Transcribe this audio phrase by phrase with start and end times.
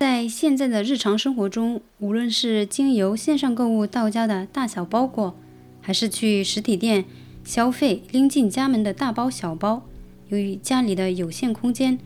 [0.00, 5.36] 在现在的日常生活中，无论是经由线上购物到家的大小包裹，
[5.82, 7.04] 还是去实体店
[7.44, 9.82] 消费拎进家门的大包小包，
[10.30, 11.98] 由于家里的有限空间，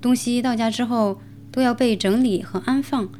[0.00, 1.20] 东西到家之后
[1.50, 3.10] 都要被整理和安放，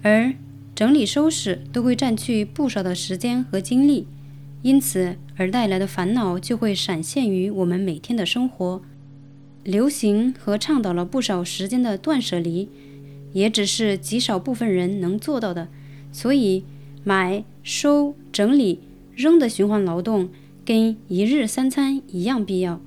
[0.00, 0.32] 而
[0.74, 4.06] 整理收拾都会占据不少的时间和精力，
[4.62, 8.80] 因此而带来的烦恼就会闪现于我们每天的生活。
[9.62, 12.70] 流行和倡导了不少时间的断舍离。
[13.34, 15.68] 也只是极少部分人能做到的，
[16.12, 16.64] 所以
[17.02, 18.80] 买、收、整理、
[19.14, 20.30] 扔的循环劳动
[20.64, 22.80] 跟一日三餐一样必要。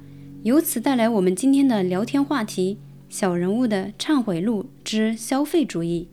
[0.44, 2.78] 由此带来我们今天的聊天话题：
[3.10, 6.08] 小人物的忏悔录之消费主义。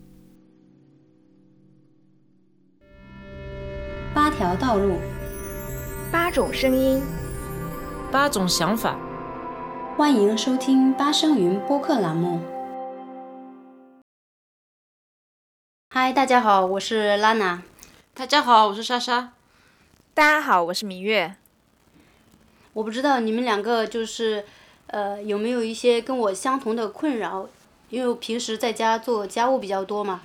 [4.12, 4.97] 八条道路，
[6.11, 7.01] 八种声音，
[8.11, 8.98] 八种想法。
[9.97, 12.41] 欢迎收听八声云播客栏目。
[15.97, 17.62] 嗨，大家好，我是拉娜。
[18.14, 19.33] 大家好，我是莎莎。
[20.12, 21.36] 大家好，我是明月。
[22.73, 24.45] 我不知道你们两个就是
[24.89, 27.48] 呃有没有一些跟我相同的困扰，
[27.91, 30.23] 因为我平时在家做家务比较多嘛，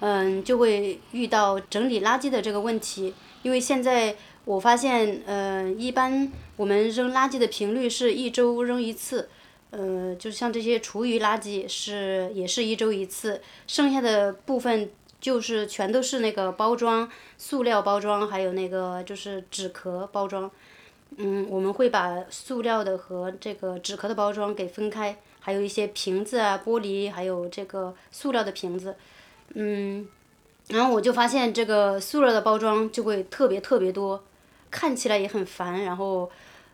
[0.00, 3.12] 嗯，就会遇到整理垃圾的这个问题。
[3.42, 4.16] 因为现在
[4.46, 9.28] 我发现，呃，一般我们扔垃圾的频率是一周扔一次。
[9.72, 14.90] 呃，就像这些厨余垃圾是也是一周一次，剩下的部分。
[15.22, 20.50] 就是全都是那个包装，塑料包装，还有那个就是纸壳包装。
[21.16, 28.96] 嗯，我们会把塑料的和这个纸壳的包装给分开，还有一些瓶子啊、玻璃，还有这个塑料的瓶子。
[29.54, 30.08] 嗯，
[30.68, 34.24] 然后我就发现这个塑料的包装就会特别特别多，
[34.72, 35.84] 看起来也很烦。
[35.84, 36.28] 然后，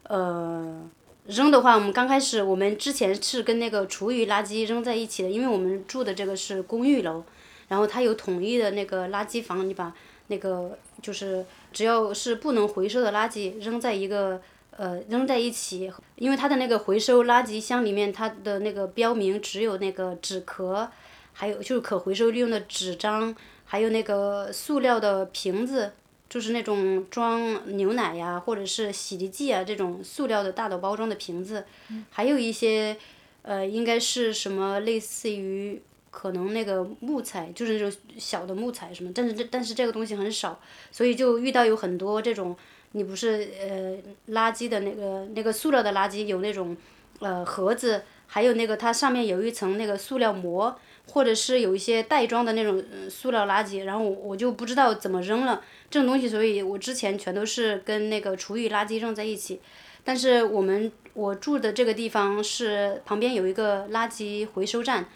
[0.04, 0.88] 呃，
[1.26, 7.22] 扔的话，我们刚开始我们之前是跟那个厨余垃圾扔在一起的，因为我们住的这个是公寓楼。
[7.68, 9.94] 然后它有统一的那个垃圾房，你把
[10.28, 14.40] 那个就是只要是不能回收的垃圾扔在一个
[14.70, 20.90] 呃扔在一起，因为它的那个回收垃圾箱里面，它的那个标明只有那个纸壳，
[21.32, 23.34] 还有就是可回收利用的纸张，
[23.64, 25.92] 还有那个塑料的瓶子，
[26.28, 31.64] 就是那种装牛奶呀或者是洗涤剂啊这种塑料的大的包装的瓶子，
[32.10, 32.96] 还有一些
[33.42, 35.82] 呃应该是什么类似于。
[36.20, 40.58] 可能那个木材就是那种小的木材什么，但是这但是这个东西很少，
[40.90, 42.56] 所以就遇到有很多这种，
[42.90, 43.96] 你不是呃
[44.34, 46.76] 垃圾的那个那个塑料的垃圾有那种
[47.20, 59.60] 呃盒子，还有那个它上面有一层那个塑料膜，或者是有一些袋装的那种塑料垃圾，然后我我就不知道怎么扔了这种东西，所以我之前全都是跟那个厨余垃圾扔在一起，
[60.02, 65.06] 但是我们我住的这个地方是旁边有一个垃圾回收站。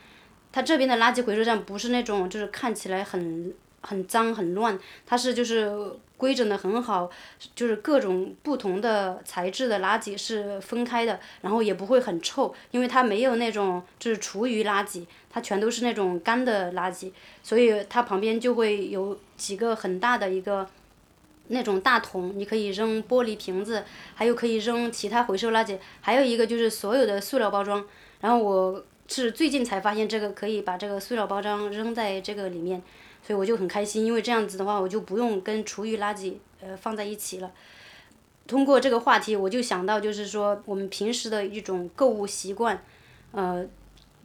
[0.53, 5.73] 它这边的垃圾回收站不是那种，就是看起来很很脏很乱，它是就是
[6.19, 7.11] 规整的很好，
[7.57, 17.11] 就是各种不同的材质的垃圾是分开的，然后也不会很臭，因为它没有那种就是厨余垃圾，它全都是那种干的垃圾，
[17.43, 20.69] 所以它旁边就会有几个很大的一个
[21.49, 23.83] 那种大桶，你可以扔玻璃瓶子，
[24.15, 27.85] 还有可以扔其他回收垃圾，还有一个就是所有的塑料包装，
[28.21, 28.85] 然后我。
[29.13, 32.83] 是最近才发现这个可以把这个塑料包装扔在这个里面，
[33.23, 37.53] 所以我就很开心，因为这样子的话我就不用跟厨余垃圾呃放在一起了。
[38.47, 42.83] 通过这个话题，我就想到就是说我们平时的一种购物习惯，
[43.33, 43.65] 呃，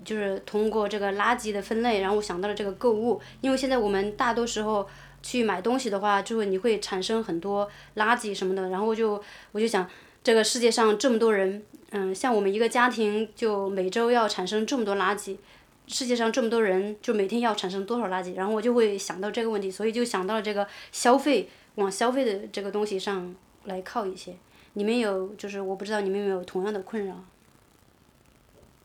[0.03, 4.87] 就是通过这个垃圾的分类，然后我想到了这个购物，因为现在我们大多时候
[5.21, 9.21] 去买东西的话，就会你会产生很多垃圾什么的，然后就
[9.51, 9.87] 我就想
[10.23, 11.63] 这个世界上这么多人。
[11.91, 15.37] 嗯，像我们一个家庭，就每周要产生这么多垃圾，
[15.87, 18.35] 世界上这么多人，就每天要产生多少垃圾？
[18.35, 23.33] 然后我就会想到这个问题，所以就想到了这个消费，往消费的这个东西上
[23.63, 24.35] 来靠一些。
[24.73, 27.15] 你们有，就是我不知道你们有没有同样的困扰？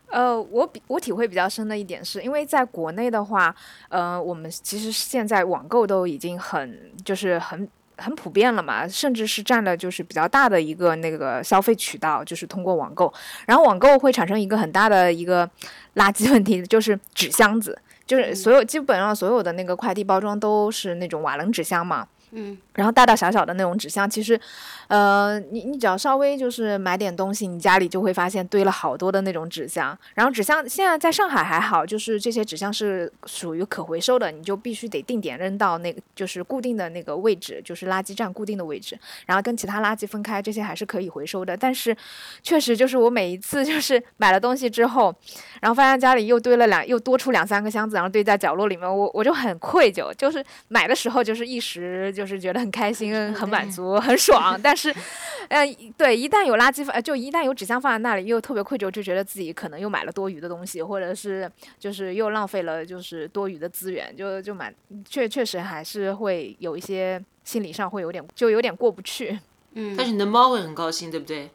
[0.07, 3.53] 呃，我比我体会比较深的一点是，因为在国内的话，
[3.89, 7.67] 呃，我们其实现在网购都已经很，就是很。
[7.97, 13.13] 很普遍了嘛，甚至是占了就是比较大的一个那个消费渠道，就是通过网购。
[13.45, 15.49] 然后网购会产生一个很大的一个
[15.95, 22.07] 垃圾问题，就是纸箱子，就是所有基本上所有的那个快递包装都是那种瓦楞纸箱嘛。
[22.33, 24.39] 嗯然后大大小小的那种纸箱，其实，
[24.87, 29.95] 呃，你你只要稍微就是买点东西，你家里就会发现堆了好多的那种纸箱。
[30.15, 38.97] 然后纸箱现在在上海还好，就是这些纸箱是属于可回收的，你就必须得定点扔到那个就是固定的那个位置，就是垃圾站固定的位置，
[39.27, 41.55] 然后跟其他垃圾分开，这些还是可以回收的。
[41.55, 41.95] 但是，
[42.41, 45.13] 确实就是我每一次就是买了东西之后，
[45.61, 54.93] 然后发现家里又堆了两又多出两三个箱子，然后堆在角落里面，我我就很愧疚，就是买的时候就是一时就 是觉得很开心、很满足、很爽，但是，
[55.49, 55.65] 呃，
[55.97, 61.49] 对，一旦有垃圾放，呃就一旦有纸箱放在那里，又特别愧疚，就觉得自己可能又买了多余的东西，或者是
[61.79, 64.73] 就是又浪费了就是多余的资源，就就蛮
[65.07, 69.39] 确确实还是会有一些心理上会有点就有点过不去。
[69.73, 71.49] 嗯，但是你的猫会很高兴，对不对？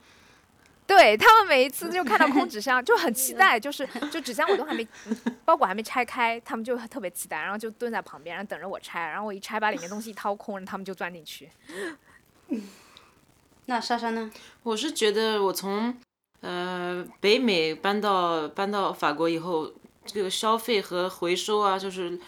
[0.89, 4.85] 对他们每一次就看到空 纸箱就很期待，就是就纸箱我都还没
[5.45, 11.51] 包裹还没拆开，他们就特别期待，然后就蹲在旁边，然后等着我拆，然后我一拆把里面东西一掏空，他们就钻进去。
[13.67, 14.31] 那莎莎呢？
[14.63, 15.95] 我是觉得我从
[16.41, 19.71] 呃北美搬到搬到法国以后，
[20.07, 22.19] 这个消费和回收啊，就是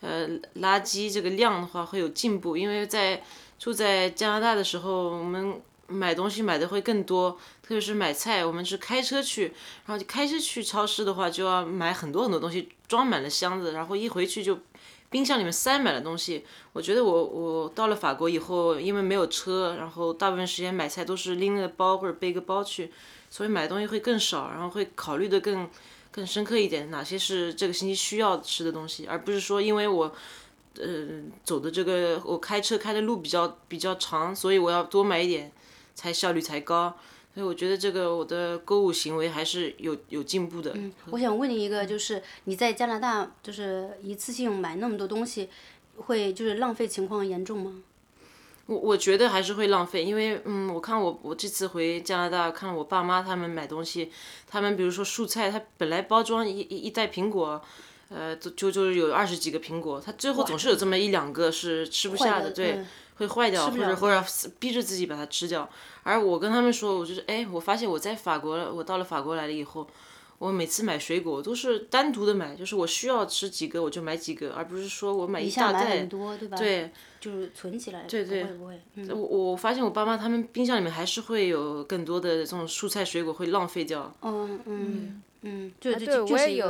[0.00, 3.22] 呃垃圾这个量的话会有进步，因为在
[3.60, 7.38] 住在加拿大的时候，我们买东西买的会更多，
[7.68, 9.52] 特别是买菜，我们是开车去，
[9.84, 14.58] 然后就开车去超市的话，就要买很多很多东西，装满了箱子，然后一回去就
[15.10, 16.46] 冰箱里面塞满了东西。
[16.72, 22.90] 我觉得我我到了法国以后，因为没有车，然后大部分时间买菜都是拎个包或者背个包去，
[23.28, 25.68] 所以买东西会更少，然后会考虑的更
[26.10, 30.14] 更深刻一点，哪些是这个星期需要吃的东西，而不是说因为我。
[30.80, 35.50] 呃，走的这个我开车开的路比较比较长，所以我要多买一点，
[35.96, 36.96] 才效率才高。
[37.34, 40.72] 所以我觉得这个我的购物行为还是有有进步的。
[40.74, 45.48] 嗯，我想问你一个，就是你在加拿大就是一次性买那么多东西，
[45.96, 47.82] 会就是浪费情况严重吗？
[48.66, 54.10] 我我觉得还是会浪费，因为嗯，我看我我这次回加拿大，看我爸妈他们买东西，
[54.46, 57.62] 他们比如说蔬菜，他本来包装一一一袋苹果。
[58.10, 62.82] 呃，就就就是有二十几个苹果，他最后总是有这么一两个是吃不下的，对，
[63.18, 64.24] 会坏掉，或者或者
[64.58, 65.68] 逼着自己把它吃掉。
[66.04, 69.86] 而我跟他们说，我就是哎，我发现我在法国，我到了法国来了以后，
[70.38, 75.98] 我每次买水果都是单独的买，就是我需要吃几个我就买几个，而不是说我买一大袋。
[75.98, 76.56] 很多，对吧？
[76.56, 78.04] 对，就是存起来。
[78.08, 78.80] 对对，不会不会。
[78.94, 84.12] 嗯、我我发现我爸妈他们冰箱里面还是会有更多的这种蔬菜水果会浪费掉。
[84.22, 86.66] 嗯嗯嗯，对对我也有。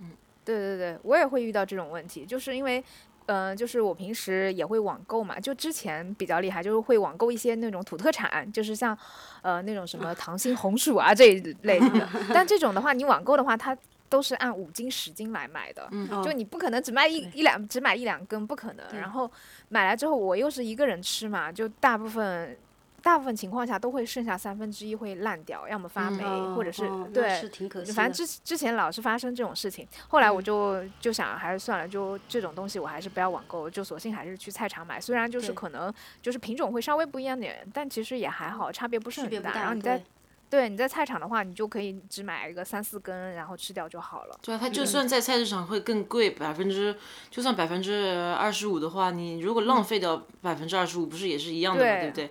[0.00, 0.10] 嗯
[0.44, 2.82] 对对对，我也会遇到这种问题，就是因为，
[3.26, 8.96] 嗯、就是我平时也会网购嘛，就之前比较厉害，就是会网购一些那种土特产，就是像，
[9.42, 12.08] 呃，那种什么糖心红薯啊这一类的。
[12.34, 13.76] 但这种的话，你网购的话，它
[14.08, 18.84] 都是按五斤十斤来买的，哦就你不可能只卖一一两，只买一两根，不可能。
[18.98, 19.30] 然后
[19.68, 22.56] 买来之后，我又是一个人吃嘛，就大部分。
[23.02, 35.00] 大部分情况下都会剩下三分之一会烂掉，要么发霉，哦或者是、哦对，是挺可惜反正之之前老是发生这种事情，后来我就、就想还是算了，就这种东西我还是不要网购，就索性还是去菜场买。
[35.00, 39.52] 虽然就是可能就是品种会稍微不一样点，但其实也还好，差别不是很大。
[39.52, 40.04] 然后你在对
[40.48, 44.38] 对你在菜场的话，你就可以只买一个三四根，然后吃掉就好了。
[44.42, 46.94] 对啊，它嗯就算在菜市场会更贵，百分之
[47.30, 51.90] 就算百分之二十五的话，你如果浪费掉百分之二十五，不是也是一样的吗？
[51.90, 52.30] 对对不对？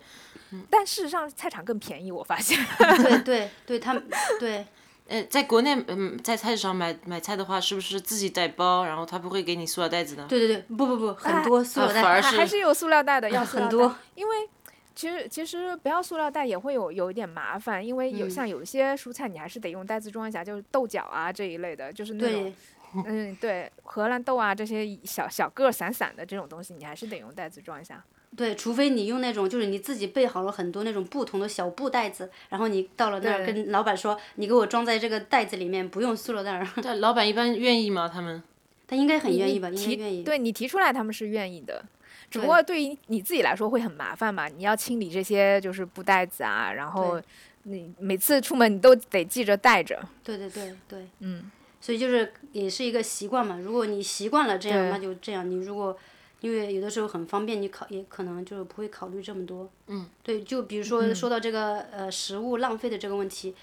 [0.70, 2.58] 但事实上菜场更便宜，我发现。
[2.78, 4.04] 对对对， 他们
[4.40, 4.66] 对
[5.08, 10.26] 呃，在国内，嗯，在菜市场买买菜的话，是不是自己带包，然后他不会给你塑料袋子的？
[10.28, 12.02] 对对对，不不不，很多塑料袋。
[12.02, 14.50] 反而是还还是有塑料袋的，要塑料袋很多，因为
[14.96, 28.02] 其实其实不要塑料袋也会有有一点麻烦，因为有、嗯像有一些蔬菜你还是得用袋子装一下，就是豆角啊这一类的，就是那种对嗯对荷兰豆啊这些小小个儿散散的这种东西，你还是得用袋子装一下。
[28.36, 36.68] 对，除非你用那种就是你自己备好了很多那种不同的小布袋子，然后你到了那儿跟老板说，你给我装在这个袋子里面，不用塑料袋儿。
[36.82, 38.10] 但老板一般愿意吗？
[38.12, 38.42] 他们？
[38.88, 39.70] 他应该很愿意吧？
[39.70, 40.24] 应该提愿意。
[40.24, 41.84] 对你提出来，他们是愿意的。
[42.30, 47.22] 只不过对于你自己来说会很麻烦嘛，你要清理这些就是布袋子啊，然后
[47.64, 50.02] 你每次出门你都得记着带着。
[50.24, 53.60] 对对对对，嗯，所以就是也是一个习惯嘛。
[53.62, 55.50] 如果你习惯了这样，那就这样。
[55.50, 55.98] 你如果
[56.42, 59.70] 因为有的时候很方便，你考也可能就不会考虑这么多。
[59.88, 60.08] 嗯。
[60.22, 63.56] 对，就比如说说到这个、呃食物浪费的这个问题，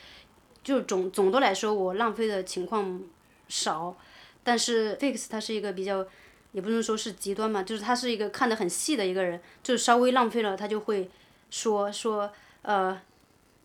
[0.65, 3.01] 就总总的来说我浪费的情况
[3.49, 3.97] 少，
[4.43, 6.07] 但是 Fix 他是一个比较。
[6.53, 11.11] 也不能说是极端嘛，就是他是一个看得很细的一个人，就是稍微浪费了，他就会
[11.51, 12.33] 说说
[12.63, 12.99] 呃，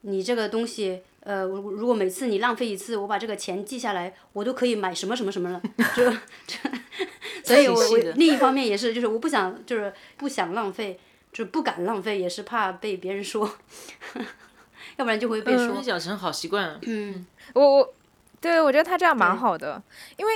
[0.01, 5.61] 你这个东西，呃，如如果每次你浪费一次，我把这个钱记下来，我都可以买什么什么什么了，
[5.95, 6.03] 就
[6.45, 6.57] 这，
[7.43, 7.81] 所以我
[8.15, 10.99] 另一方面也是，就是我不想就是不想浪费，
[11.31, 13.49] 就是不敢浪费，也是怕被别人说，
[14.97, 15.81] 要不然就会被说。
[15.85, 16.77] 养成好习惯。
[16.81, 17.93] 嗯，我我，
[18.41, 19.81] 对我觉得他这样蛮好的，
[20.17, 20.33] 因为。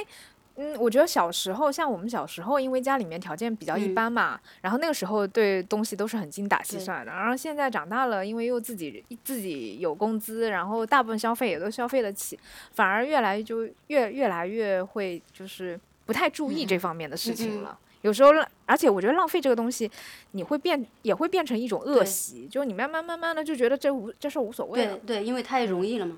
[0.60, 7.12] 嗯，我觉得小时候，像我们小时候，因为家里面条件比较一嗯般嘛，然后那个时候对东西都是很精打细算的。
[7.12, 12.40] 然后现在长大了，因为又自己自己有工资，然后大部分消费也都消费得起，
[12.72, 17.80] 反而越来就越越来越会就是不太注意这方面的事情嗯嗯了。
[18.02, 18.32] 有时候，
[18.66, 19.90] 而且我觉得浪费这个东西，
[20.32, 25.18] 你会变也会变成一种恶习，就你慢慢慢慢的就觉得这无这事儿无所谓了对。
[25.18, 26.18] 对，因为太容易了嘛。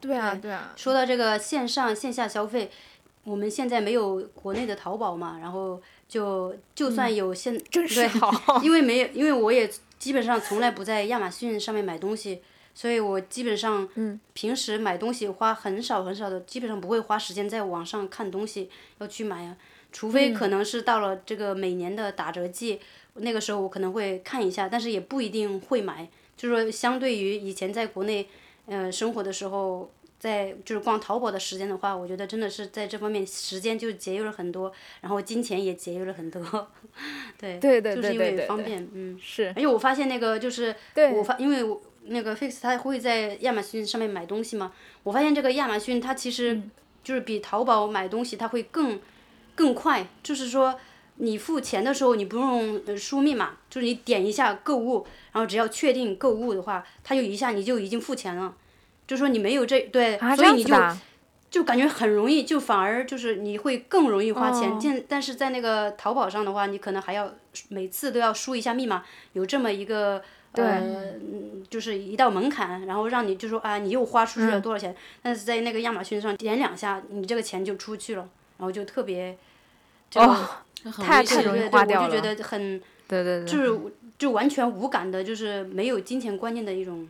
[0.00, 2.70] 对啊，对对啊，说到这个线上线下消费，
[3.24, 8.60] 我们现在没有国内的淘宝嘛，然后就就算有现、真是对好。
[8.62, 12.40] 因为没有，因为我也基本上从来不在亚马逊上面买东西，
[12.74, 13.88] 所以我基本上
[14.32, 19.56] 平时买东西花很少很少的，基本上不会花时间在网上看东西要去买啊，
[19.92, 22.80] 除非可能是到了这个每年的打折季，
[23.14, 26.08] 那个时候我可能会看一下，但是也不一定会买。
[26.36, 28.26] 就是说，相对于以前在国内
[28.70, 36.40] 呃生活的时候，在就是逛淘宝的时间的话，我觉得真的是在这方面时间就节约了很多，然后金钱也节约了很多。
[37.38, 39.18] 对，对对对就是因为对对对方便，嗯。
[39.20, 40.74] 是而且我发现那个就是
[41.14, 44.72] 我发，因为我那个 Fix 他会在亚马逊上面买东西嘛，
[45.02, 46.60] 我发现这个亚马逊它其实
[47.02, 49.00] 就是比淘宝买东西它会更
[49.54, 50.78] 更快，就是说
[51.20, 58.54] 你付钱的时候你不用呃输密码，就是你点一下购物，然后只要确定购物的话，它就一下你就已经付钱了，
[59.06, 60.74] 就说你没有这对，啊，所以你就
[61.50, 64.70] 就感觉很容易，就反而就是你会更容易花钱。
[64.70, 67.32] 哦、但是在那个淘宝上的话，你可能还要
[67.68, 70.22] 每次都要输一下密码，有这么一个
[70.52, 74.94] 呃，嗯就是一道门槛，然后让你就说啊，你又花出去了多少钱？
[75.22, 79.36] 但是在那个亚马逊上点两下，你这个钱就出去了，然后就特别，
[80.08, 80.20] 就
[80.84, 87.08] 太太容易花掉了我就觉得很对对对，就是就完全无感的，就是没有金钱观念的一种，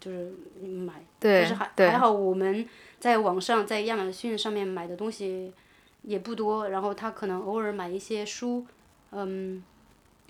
[0.00, 0.94] 就是买。
[1.20, 2.64] 对但是还还好，我们
[3.00, 5.52] 在网上在亚马逊上面买的东西
[6.02, 8.64] 也不多，然后他可能偶尔买一些书，
[9.10, 9.60] 嗯，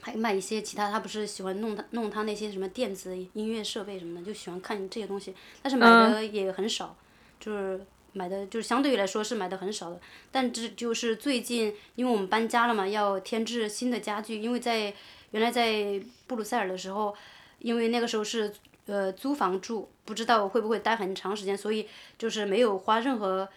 [0.01, 6.97] 还买一些其他，他不是喜欢弄他弄他那些什么电子音乐设备什么的，就喜欢看这些东西，但是买的也很少，
[7.39, 7.81] 就是
[8.13, 10.01] 买的就是相对于来说是买的很少的，
[10.33, 14.93] 但这就是最近因为我们搬家了嘛，要添置新的家具，因为在
[15.31, 17.15] 原来在布鲁塞尔的时候，
[17.59, 18.53] 因为那个时候是
[18.87, 21.87] 呃租房住，不知道会不会待很长时间，所以
[22.17, 23.49] 就是没有花任何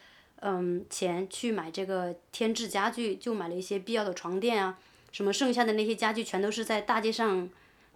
[0.41, 4.77] 嗯钱去买这个添置家具，就买了一些必要的床垫啊，
[5.11, 7.49] 什么剩下的那些家具全都是在大街上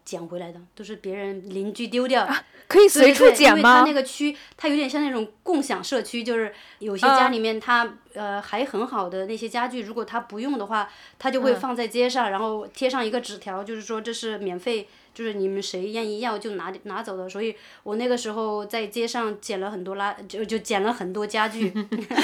[0.06, 2.26] 捡回来的，都是别人邻居丢掉。
[2.68, 3.94] 可以随处捡吗因为它那？
[3.94, 17.30] 个区，它有点像那种共享社区，就是有些家里面它、呃还很好的那些家具，如果它不用的话，它就会放在街上，然后贴上一个纸条，就是说这是免费，就是你们谁愿意要就拿拿走的。
[17.30, 21.72] 所以我那个时候在街上捡了很多垃，就就捡了很多家具，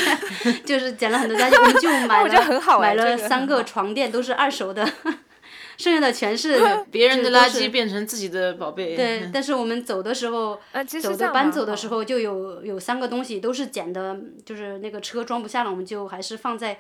[0.66, 4.92] 就是捡了很多家具，我们就买了 买了三个床垫，都是二手的。
[5.82, 6.60] 剩下的全是
[6.92, 8.96] 别人的垃圾变成自己的宝贝。
[8.96, 16.80] 对， 但是我们走的时候，呃，走的搬走的时候就有有三个东西都是捡的，就是那个车装不下了，我们就还是放在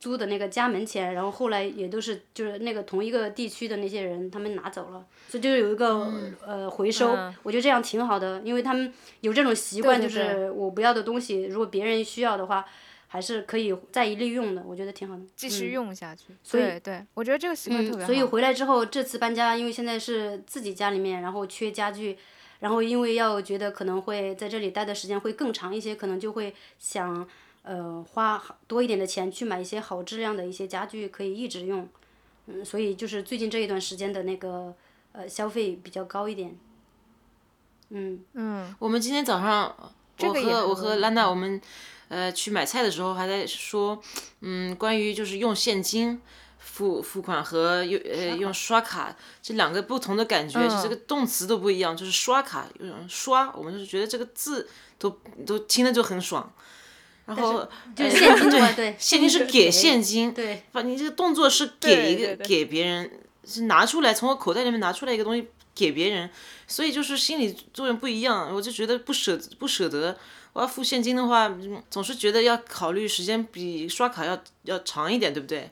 [0.00, 6.12] 租的那个家门前，然后后来也都是就是那个同一个地区的那些人他们拿走了，所以就有一个、
[6.44, 12.64] 呃回收，嗯我觉得这样挺好的，因为他们有这种习惯，就是我不要的东西，如果别人需要的话，
[13.12, 15.20] 还是可以再利用的，我觉得挺好的。
[15.36, 16.28] 继续嗯用下去。
[16.42, 18.06] 所以对对，我觉得这个习惯特别嗯，好。
[18.06, 22.16] 所以回来之后，这次搬家，因为现在是自己家里面，然后缺家具，
[22.60, 27.28] 然后因为要觉得可能会在这里待的时间会更长一些，可能就会想，
[27.64, 31.86] 呃，花多一点的钱去买一些好质量的一些家具，可以一直用。
[32.46, 34.74] 嗯，所以就是最近这一段时间的那个
[35.12, 36.56] 呃消费比较高一点。
[37.90, 39.76] 嗯，嗯，我们今天早上，
[40.18, 41.60] 我和我和兰娜，我们
[42.12, 43.98] 呃去买菜的时候还在说，
[44.42, 46.20] 嗯，关于就是用现金
[46.58, 51.96] 付付款和用呃用刷卡这两个不同的感觉，嗯就这个动词都不一样。
[51.96, 56.52] 就是刷卡，用刷，我们就是觉得这个字都都听着就很爽。
[57.24, 57.66] 然后
[57.96, 63.10] 就是现金对，现金是给现金，对，把你这个动作是给一个对对给别人，
[63.44, 66.28] 是拿出来从我口袋里面拿出来一个东西给别人，
[66.66, 68.52] 所以就是心理作用不一样。
[68.52, 70.18] 我就觉得不舍不舍得，
[70.54, 75.70] 我要付现金的话，嗯总是觉得要考虑时间比刷卡要要长一点，对不对？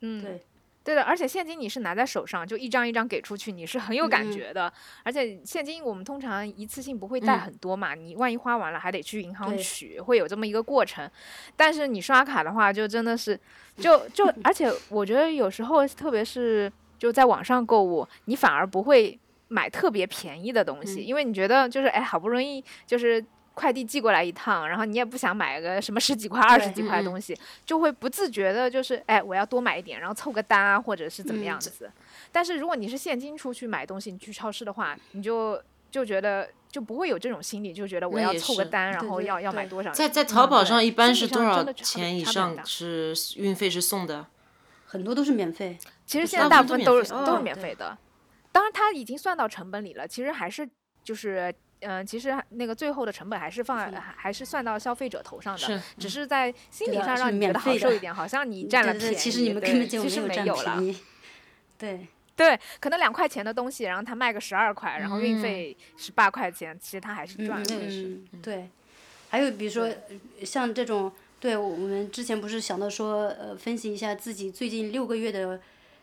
[0.00, 0.42] 嗯，对
[0.82, 4.70] 对的，而且现金你是拿在手上，就一张一张给出去，你是很有感觉的。
[5.02, 11.10] 而且现金我们通常一次性不会带很多嘛，你万一花完了还得去银行取，会有这么一个过程。
[11.56, 13.38] 但是你刷卡的话，就真的是，
[13.78, 19.18] 就就，而且我觉得有时候，特别是就在网上购物，你反而不会
[19.54, 23.24] 买特别便宜的东西，因为你觉得就是哎，好不容易就是。
[23.56, 31.88] 快递寄过来一趟，然后你也不想买个什么十几块、二十几块的东西，就会不自觉的，就是哎，我要多买一点，然后凑个单啊，或者是怎么样子。
[32.32, 39.92] 但是如果你是现金出去买东西，你去超市的话，你就就觉得就不会有这种心理，就觉得我要凑个单，然后要要买多少。
[39.92, 44.26] 在在淘宝上一般是多少钱以上是运费是送的？
[44.84, 45.78] 很多都是免费。
[46.04, 47.96] 其实现在大部分都是都是免费的。
[48.54, 50.68] 当然，他已经算到成本里了，其实还是
[51.02, 51.52] 就是。
[51.86, 59.14] 嗯，其实那个最后的成本还是放，还是算到消费者头上的，只是在心理上让你觉得好受一点，好像你占了便宜。
[59.14, 60.82] 其实你们根本就没有了。
[61.76, 67.74] 对 对，可能两块钱的东西，然后他卖个十二块，然后运费十八块钱，其实他还是赚的。
[67.76, 68.70] 嗯，对。
[69.28, 69.86] 还有比如说
[70.42, 75.60] 像这种，对我们之前不是想到说，呃，分析一下自己最近六个月的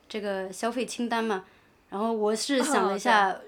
[0.08, 1.46] 这个消费清单嘛？
[1.91, 3.39] 然后我是想了一下。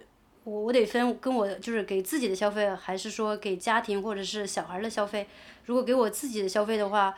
[0.46, 5.26] 我我得分跟我就是给自己的消费，还是说给家庭或者是小孩的消费？
[5.64, 7.16] 如果给我自己的消费的话，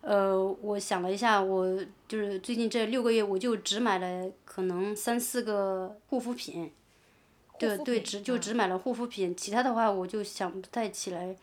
[0.00, 6.70] 呃，我想了一下，我就是最近这六个月，我就只买了可能三四个护肤品，
[7.58, 11.34] 对对，只就只买了护肤品，其他的话我就想不太起来，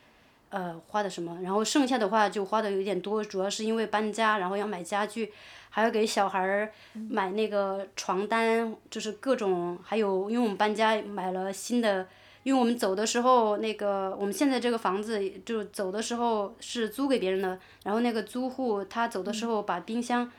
[0.50, 5.32] 呃，花的什么，然后剩下的话就花的有点多，主要是因为搬家，然后要买家具。
[5.70, 6.72] 还要给小孩儿
[7.10, 12.08] 买那个床单，就是各种，还有因为我们搬家买了新的，
[12.44, 20.32] 因为我们走的时候那个我们现在这个房子就走的时候是租给别人的，然后那个租户他走的时候把冰箱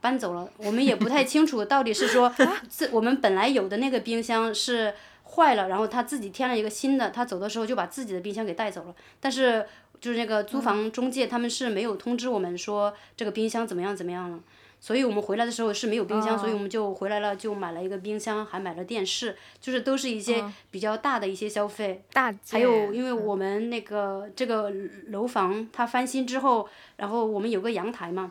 [0.00, 2.32] 搬走了，我们也不太清楚到底是说
[2.70, 4.94] 自我们本来有的那个冰箱是
[5.30, 9.66] 坏了，然后他自己添了一个新的，他走的时候就把自己的冰箱给带走了，但是
[10.00, 14.40] 就是那个租房中介他们是没有通知我们说这个冰箱怎么样怎么样了。
[14.80, 22.00] 所以我们回来的时候是没有冰箱，所以我们就回来了，就买了一个冰箱，还买了电视，就是都是一些比较大的一些消费。
[22.12, 24.72] 大还有，因为我们那个这个
[25.08, 28.30] 楼房它翻新之后，然后我们有个阳台嘛，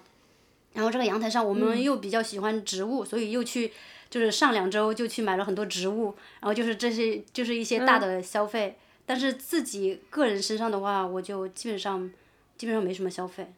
[0.71, 3.73] 然后这个阳台上我们又比较喜欢植物，所以又去
[4.09, 8.77] 就是上两周就去买了很多植物，然后就是这些就是一些大的消费。
[9.05, 12.11] 但是自己个人身上的话，我就基本上
[12.57, 13.53] 基本上没什么消费。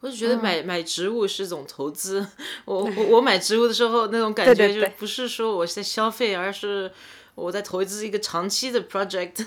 [0.00, 2.26] 我就觉得买买植物是种投资，
[2.66, 6.92] 我我 我买植物的时候那种感觉就不是说我在消费，而是
[7.34, 9.46] 我在投资一个长期的 project。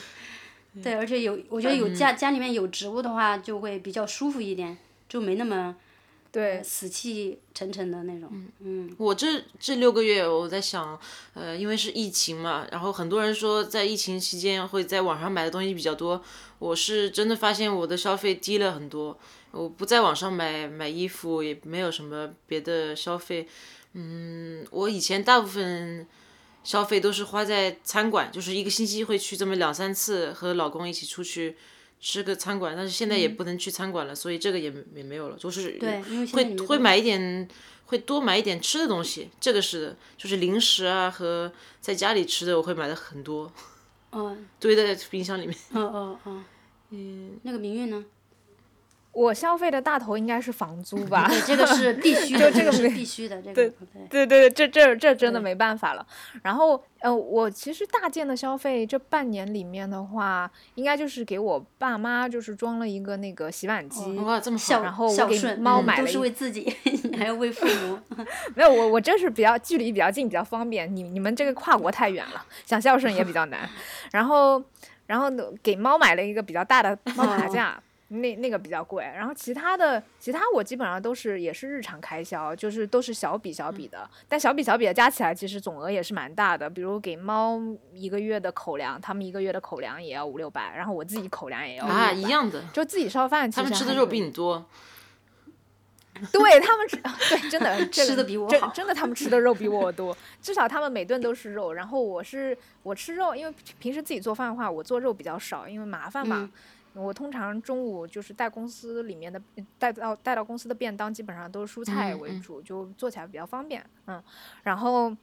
[0.82, 4.76] 对，而且有我觉得有家家里面有植物的话，就会比较舒服一点，
[5.08, 5.74] 就没那么
[6.30, 8.30] 对死气沉沉的那种。
[8.60, 10.98] 嗯，我这这六个月我在想，
[11.34, 16.22] 呃，因为是疫情嘛，然后很多人说在疫情期间会在网上买的东西比较多，
[16.58, 19.18] 我是真的发现我的消费低了很多。
[19.50, 23.48] 我不在网上买买衣服，也没有什么别的消费。
[23.94, 26.06] 嗯，我以前大部分
[26.62, 31.56] 消费都是花在餐馆，就是一个星期会去这么两三次，和老公一起出去
[32.00, 32.74] 吃个餐馆。
[32.76, 35.36] 但是现在也不能去餐馆了，所以这个也也没有了。
[35.36, 35.78] 就是
[36.32, 37.48] 会会买一点，
[37.86, 39.30] 会多买一点吃的东西。
[39.40, 43.52] 这个是的，就是零食啊和在家里吃的，我会买的很多。
[44.12, 44.46] 嗯。
[44.58, 45.56] 堆在冰箱里面。
[45.72, 46.44] 嗯嗯嗯。
[46.90, 48.04] 嗯，那个明月呢？
[49.18, 53.72] 我消费的大头应该是房租 吧，对，这个是必须的， 这个是必须的，这个对
[54.08, 56.06] 对对，这这这真的没办法了。
[56.42, 66.72] 然后呃，我其实大件的消费这半年里面的话，应该就是给我爸妈就是装了一个那个洗碗机，哇，这么好，然后我给猫买了，都是为自己，
[67.18, 67.98] 还要为父母。
[68.54, 70.94] 没有，我我这是比较距离比较近，比较方便。
[70.94, 73.68] 你你们这个跨国太远了，想孝顺也比较难。
[74.12, 74.62] 然后
[75.06, 75.28] 然后
[75.62, 77.80] 给猫买了一个比较大的猫爬架。
[78.08, 86.70] 那那个比较贵，然后其他的其他我基本上都是也是日常开销，就是都是小笔小笔的，但小笔小笔的加起来其实总额也是蛮大的。
[86.70, 87.60] 比如给猫
[87.92, 93.50] 一个月的口粮，他们一个月的口粮也要五六百，然后我自己口粮也要啊一样的，就自己烧饭。
[93.50, 94.64] 他们吃的肉比你多，
[96.32, 96.96] 对他们吃
[97.30, 101.72] 对真的 吃的比我好，真的他们吃的肉比我多，至少他们每顿都是肉。
[101.72, 106.50] 然后我是我吃肉，因为平时自己做饭的话，我做肉比较少，因为麻烦嘛。
[106.94, 109.40] 我通常中午就是带公司里面的
[109.78, 113.84] 带到带到公司的便当，基本上都是蔬菜为主，就做起来比较方便。
[114.06, 114.20] 嗯，
[114.64, 115.14] 然后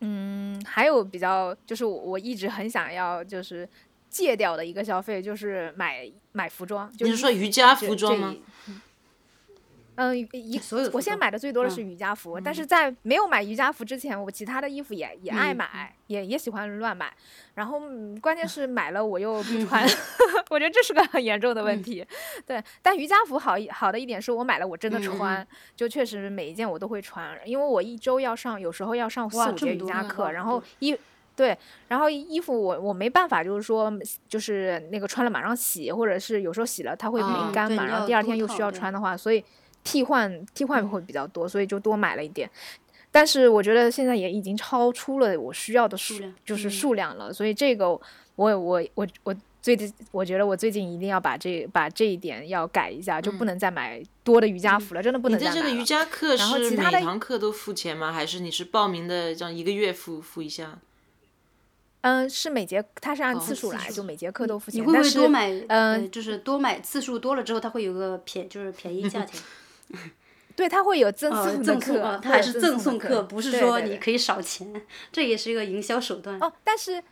[0.00, 3.68] 嗯，还有比较就是我我一直很想要就是
[4.10, 6.90] 戒掉的一个消费，就是买买服装。
[6.98, 8.34] 你是说瑜伽服装吗？
[9.96, 17.12] 嗯，一所有我现在买的最多的嗯是瑜伽服，但是在没有买瑜伽服之前，我其他的衣服也也爱嗯买，也也喜欢乱买。
[17.54, 19.86] 然后、嗯关键是买了我又不嗯穿，
[20.50, 22.06] 我觉得这是个很严重的问题。
[22.46, 30.98] 对，但瑜伽服好一好的一点是我买了我真的穿，就确实每一件我都会穿，因为我一周要上，有时候要上四五节瑜伽课，然后对衣。
[31.36, 31.54] 对，
[31.88, 33.92] 然后衣服我我没办法，就是说，
[34.26, 39.44] 就是那个穿了马上洗，或者是有时候洗了它会没嗯干嘛，然后第二天又需要穿的话，所以
[39.86, 42.50] 替换替换嗯会比较多，所以就多买了一点。
[43.12, 48.00] 但是我觉得现在也已经超出了我需要的数数量，就是嗯数量了，所以这个我
[48.34, 55.56] 我我我最近我觉得我最近一定要把这把这一点要改一下，就不嗯能再买多的瑜伽服了，真的不能再买了。
[55.56, 58.12] 的这个瑜伽课是每堂课都付钱吗？
[58.12, 60.78] 还是你是报名的这样一个月付付一下？
[62.02, 64.80] 嗯，是每节它是按哦次数来，就每节课都付钱。
[64.80, 65.50] 你会不会多买？
[65.50, 69.40] 嗯呃，就是多买次数多了之后，它会有个便，就是便宜价钱。
[70.56, 74.72] 对他会有赠呃，送的赠送课，啊，它会有还是赠送课课，，不是对对对说你可以少钱，
[75.12, 76.38] 这也是一个营销手段。
[76.40, 77.02] 哦，但是，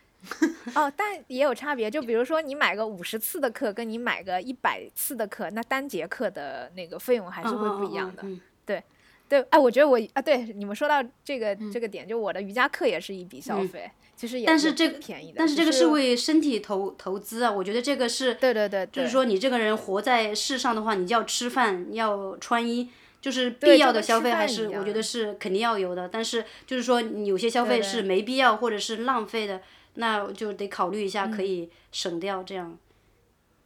[0.73, 1.91] 哦，但也有差别。
[1.91, 8.23] 就比如说，你买个五十次的课，跟你买个一百次的课，那单节课的那个费用还是会不一样的。
[8.23, 8.83] 嗯嗯嗯
[9.27, 15.35] 对，哎，我觉得我啊，对你们说到这个、这个点，就我的瑜伽课也是一笔消嗯费，其实也也但是这个便宜的。
[15.37, 26.07] 但是这个是为身体投投资啊，我觉得这个是，对对对，对就是说你这个人活在世上的话，你就要吃饭，要穿衣，就是必要的消费还是我觉得是肯定要有的。
[26.07, 29.61] 但是就是说有些消费是没必要或者是浪费的，
[29.95, 32.77] 那就得考虑一下，嗯可以省掉这样。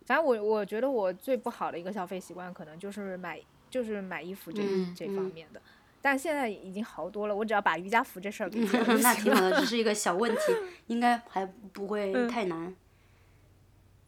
[0.05, 5.61] 反正我我觉得我最不好的一个消费习惯，可能就是买就是买衣服这、嗯这方面的。
[6.01, 9.13] 但现在已经好多了，我只要把瑜伽服这事儿给做了 就那。
[9.13, 10.39] 挺好的，只是一个小问题，
[10.87, 12.73] 应该还不会太难。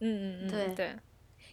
[0.00, 0.96] 嗯嗯，对对。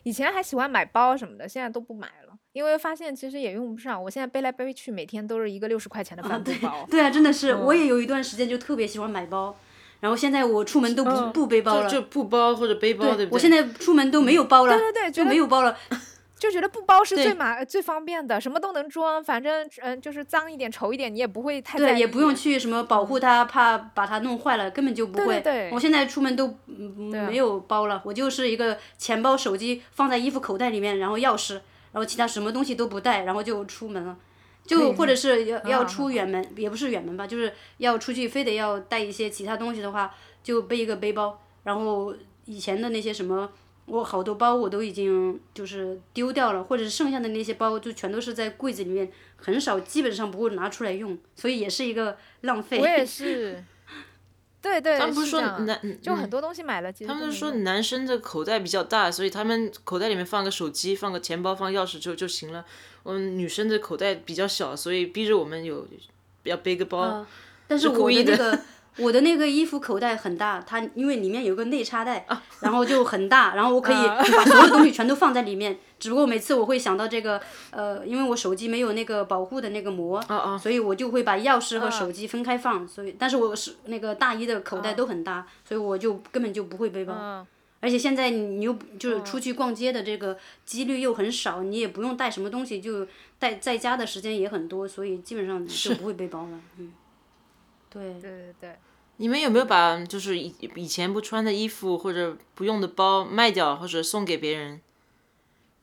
[0.04, 4.02] 以前还喜欢买包什么的，现在都不买了，因为发现其实也用不上。
[4.02, 6.88] 我现在背来背去，每天都是一个六十块钱的帆布包。
[6.89, 9.56] 对啊，真的是，嗯我也有一段时间就特别喜欢买包，
[9.99, 11.89] 然后现在我出门都不、嗯不背包了。
[11.89, 13.28] 就就布包或者背包，对不对？
[13.32, 15.78] 我现在出门都没有包了，对对对，就没有包了。
[16.39, 21.99] 就觉得布包是最麻最方便的，什么都能装，反正嗯、就是脏一点丑一点，你也不会太在对，意。
[21.99, 25.25] 也不用去什么保护它，怕把它弄坏了，根本就不会。
[25.25, 31.56] 对对对我现在出门都没有包了，我就是一个钱包、手机放在衣服口袋里面，然后钥匙，
[31.91, 34.17] 然后其他什么东西都不带，然后就出门了。
[34.65, 41.41] 就或者是要要出远门，也不是远门吧，就是要出去，非得要带一些其他东西的话，就背一个背包。
[41.63, 42.13] 然后
[42.45, 43.49] 以前的那些什么，
[43.89, 52.80] 我好多包我都已经就是丢掉了，或者是剩下的那些包就全都是在柜子里面，很少，基本上不会拿出来用，所以也是一个浪费。
[52.80, 53.63] 我也 是。
[54.62, 62.65] 对对，他们不是说男嗯就很多东西买了，他们说男生的口袋比较大，所以他们口袋里面放个手机、放个钱包、放钥匙就就行了。
[63.04, 65.88] 我们女生的口袋比较小，所以逼着我们有
[66.43, 66.99] 要背个包。
[67.02, 67.25] 嗯
[67.69, 68.60] 但是我的故意的那个
[68.99, 75.77] 我的那个衣服口袋很大，它因为里面有个内插袋，啊然后就很大，然后我可以啊把所有东西全都放在里面。
[75.99, 80.21] 只不过每次我会想到这个，呃，因为我手机没有那个保护的那个膜，
[80.57, 82.88] 所以我就会把钥匙和啊手机分开放。
[82.88, 87.13] 所以，但是我是那个大衣的口袋都很大，所以我就根本就不会背包。
[87.19, 87.45] 嗯，
[87.81, 93.05] 而且现在你又就是出去逛街的这个几率又很少，你也不用带什么东西，就
[93.38, 96.59] 带在家的时间也很多，所以基本上就不会背包了。
[96.77, 96.93] 嗯，
[97.89, 98.13] 对。
[98.13, 98.75] 对对对。
[99.21, 104.79] 你们有没有把就是以以前不穿的衣服或者不用的包卖掉或者送给别人？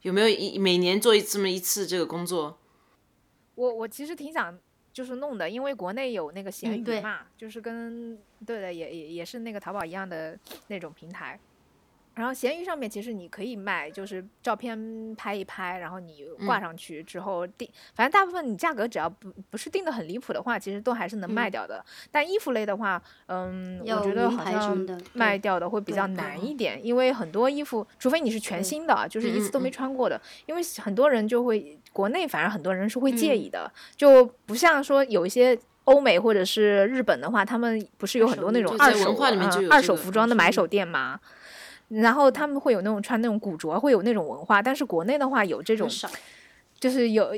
[0.01, 2.59] 有没有一每年做一这么一次这个工作？
[3.55, 4.59] 我我其实挺想
[4.91, 11.39] 就是弄的，因为国内有那个闲鱼嘛，就是跟对的也也也是那个淘宝一样的那种平台。
[12.17, 21.85] 然后闲鱼上面其实你可以卖，就是照片拍一拍，然后你嗯挂上去之后定，反正大部分你价格只要不不是定的很离谱的话，其实都还是能卖掉的。
[22.11, 35.59] 但衣服类的话，嗯，我觉得名好像卖掉的会比较难一点，因为很多衣服，除非你是全新的啊，就是一次都没穿过的，因为很多人就会国内反而很多人是会介嗯意的，就不像说有一些。
[35.87, 41.21] 欧美或者是日本的话，他们不是有很多那种二手文化里面就有这个手服装的嗯买手店嘛？
[41.89, 45.89] 然后他们会有那种穿那种古着，会有那种文化，但是国内的话有这种。
[46.79, 47.35] 就是有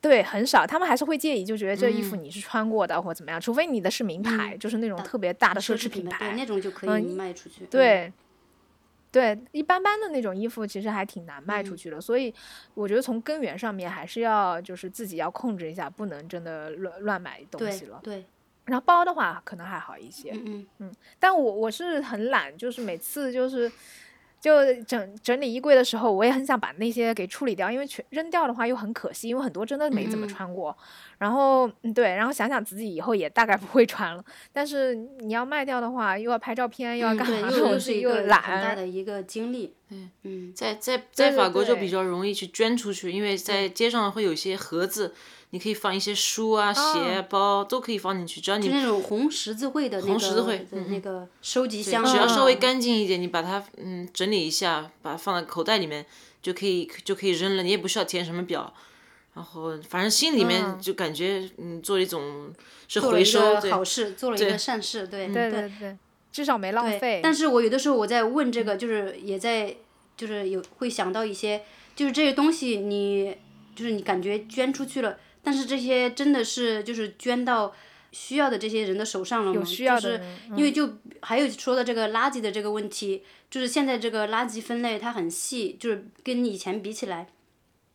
[0.00, 7.64] 对很少，他们还是会介意，就觉得这衣服嗯你是穿过的、或怎么样，除非你的是名牌，嗯就是那种特别大的奢侈品牌对，那种就可以卖出去。
[7.64, 8.12] 嗯，对。
[9.12, 12.32] 对，一般般的那种衣服其实还挺难卖出嗯去的，所以
[12.74, 17.98] 我觉得从根源上面还是要就是自己要控制一下，不能真的乱乱买东西了。
[18.04, 18.24] 对，
[18.66, 23.70] 然后包的话可能还好一些，嗯嗯，但我我是很懒，就是每次就是
[24.40, 30.76] 就整整理衣柜的时候，我也很想把那些给处理掉，因为全扔掉的话又很可惜，因为很多真的没怎么嗯穿过。
[31.18, 38.76] 然后嗯对，然后想想自己以后也大概不会穿了，但是你要卖掉的话，又要拍照片，又要干嘛，又又是一又个很大懒。
[38.76, 39.74] 的一个经历。
[40.22, 45.12] 嗯在在在法国就比较容易去捐出去，因为在街上会有一些盒子，
[45.50, 56.06] 你可以放一些书啊、鞋、包都可以放进去，只要你就那种红十字会的那个红十字会的嗯那个收集对箱，只要稍微嗯干净一点，你把它嗯整理一下，把它放在口袋里面
[56.40, 58.72] 就可以就可以扔了，你也不需要填什么表。
[59.32, 62.52] 然后反正心里面嗯就感觉嗯做一种
[62.88, 65.96] 是做了一回收，好事，做了一个善事，对对对对，
[66.32, 67.20] 至少没浪费。
[67.22, 69.76] 但是我有的时候我在问这个，就是也在
[70.16, 71.62] 就是有会想到一些，
[71.94, 73.36] 就是这些东西你
[73.74, 77.72] 就是你感觉捐出去了，但是这些真的是就是捐到
[78.12, 79.60] 需要的这些人的手上了吗？
[79.60, 80.24] 有需要就是的
[80.56, 87.28] 因为就还有说的这个垃圾的这个问题，就是现在这个垃圾分类它很细，就是跟以前比起来，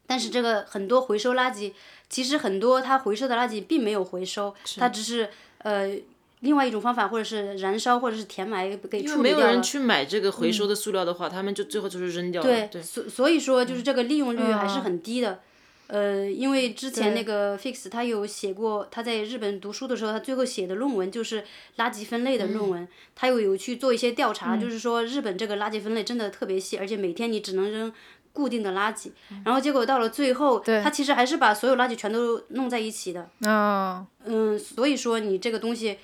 [0.08, 1.73] 但是这个很多回收垃圾，
[2.10, 5.29] 其实很多它回收的垃圾并没有回收，它只是
[5.60, 5.97] 呃。
[6.41, 9.45] 另外一种方法，或者是燃烧，或者是填埋给没处理掉了。
[9.45, 12.67] 有人去买这个回收的塑料的话，他们就最后就是扔掉了。
[12.67, 15.39] 对，所所以说就是这个利用率还是嗯很低的。
[15.88, 21.43] 呃，因为之前那个 Fix 他有写过，他在日本读书的时候，他最后写的论文就是
[21.78, 22.88] 垃圾分类的论文。
[23.13, 27.93] 他又有去做一些调查，就是说日本这个垃圾分类真的特别细，而且每天你只能扔
[28.34, 29.12] 固定的垃圾。
[29.45, 33.30] 然后结果到了最后，他其实还是把所有垃圾全都弄在一起的。
[33.41, 35.98] 嗯，嗯，所以说你这个东西，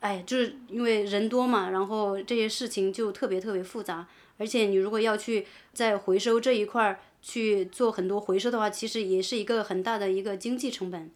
[0.00, 4.06] 哎，就是因为人多嘛，然后这些事情就特别特别复杂，
[4.38, 11.10] 而且你如果要去在回收这一块儿去做很多回收的话，其实也是一个很大的一个经济成本。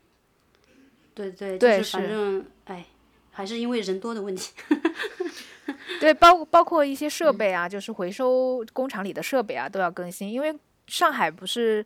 [1.14, 2.86] 对对，就对是反正哎，
[3.30, 4.52] 还是因为人多的问题。
[6.00, 10.54] 对，包包括一些设备啊，就是回收工厂里的设备啊，都要更新，因为。
[10.86, 11.82] 上海不是，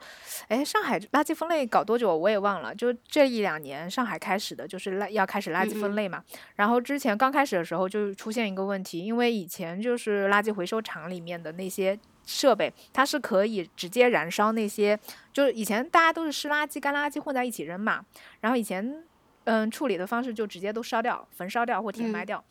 [0.48, 6.20] 哎，上海垃圾分类搞多久我也忘了，就这一两年上海开始的，就是垃要开始垃圾分类嘛。
[6.56, 11.96] 然后之前刚开始的时候就出现一个问题，因为以前就是垃圾回收厂里面的那些
[12.28, 14.98] 设备，它是可以直接燃烧那些，
[15.32, 18.04] 就是以前大家都是湿垃圾、干垃圾混在一起扔嘛，
[18.40, 19.02] 然后以前
[19.44, 22.44] 嗯处理的方式就直接都烧掉、焚烧掉或填埋掉。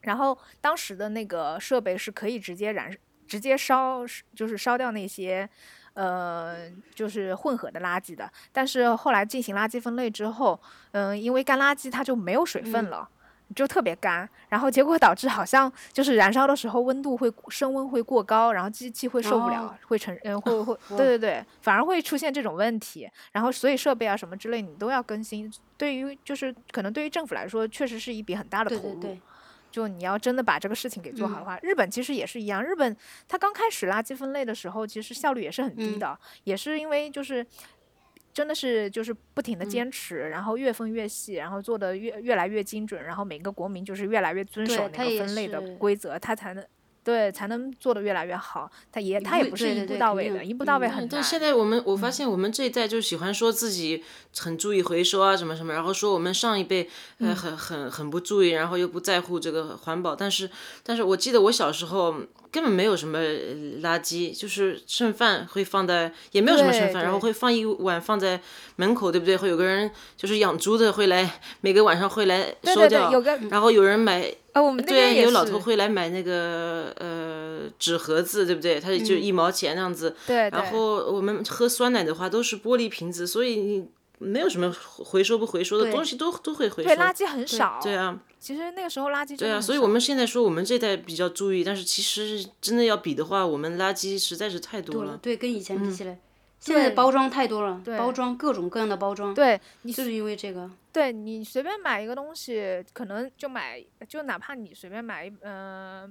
[0.00, 2.92] 然后当时的那个设备是可以直接燃、
[3.28, 4.00] 直接烧，
[4.34, 5.48] 就是烧掉那些，
[5.92, 8.28] 呃，就是混合的垃圾的。
[8.52, 13.08] 但是后来进行垃圾分类之后，嗯、因为干垃圾它就没有水分了。
[13.54, 23.10] 就特别干，然后结果导致好像就是燃烧的时候温度会升温会过高，然后机器会受不了，哦会成嗯会会对对对，反而会出现这种问题。
[23.32, 25.52] 然后所以设备啊什么之类你都要更新。
[25.76, 28.94] 对于就是可能对于政府来说，确实是一笔很大的投入。
[29.00, 29.20] 对对，
[29.70, 32.62] 就你要真的把这个事情给做好的话，日本其实也是一样。
[32.62, 32.96] 日本
[33.28, 37.44] 它刚开始垃圾分类的时候，其实效率也是很低的，也是因为就是
[38.34, 46.62] 真的是就是不停的坚持，然后越分越细，然后做的越越来越精准，然后每个国民就是越来越遵守那个分类的规则，他才能。
[47.04, 48.70] 对，才能做得越来越好。
[48.90, 51.08] 他也，他也不是一步到位的，定一步到位嗯很难。
[51.10, 54.02] 但现在我们我发现我们这一代就喜欢说自己
[54.38, 56.88] 很注意回收啊什么什么，然后说我们上一辈
[57.18, 60.16] 呃很很很不注意，然后又不在乎这个环保。
[60.16, 60.50] 但是
[60.82, 62.16] 但是我记得我小时候
[62.50, 68.40] 根本没有什么呃垃圾，就是剩饭会放在也没有什么剩饭，然后会放一碗放在
[68.76, 69.36] 门口，对不对？
[69.36, 78.80] 会有个人就是养猪的会来每个晚上会来收掉，对，有个然后有人买呃，我们那边对，啊有老头会来买那个呃纸盒子，对不对？
[78.80, 80.14] 他就一毛钱那样子。
[80.26, 83.88] 对对然后我们喝酸奶的话都是玻璃瓶子，所以你
[84.18, 86.88] 没有什么回收不回收的东西都都会回收。
[86.88, 87.80] 对垃圾很少。
[87.82, 95.02] 对啊，其实那个时候垃圾对啊，所以我们现在说我们这代比较注意，但是其实真的要比的话，我们垃圾实在是太多了。
[95.02, 96.16] 多了，对，跟以前嗯比起来，
[96.64, 100.70] 现在对包装太多了，包装各种各样的包装，对你就是因为这个。
[100.90, 106.10] 对你随便买一个东西，可能就买，就哪怕你随便买一，嗯、呃，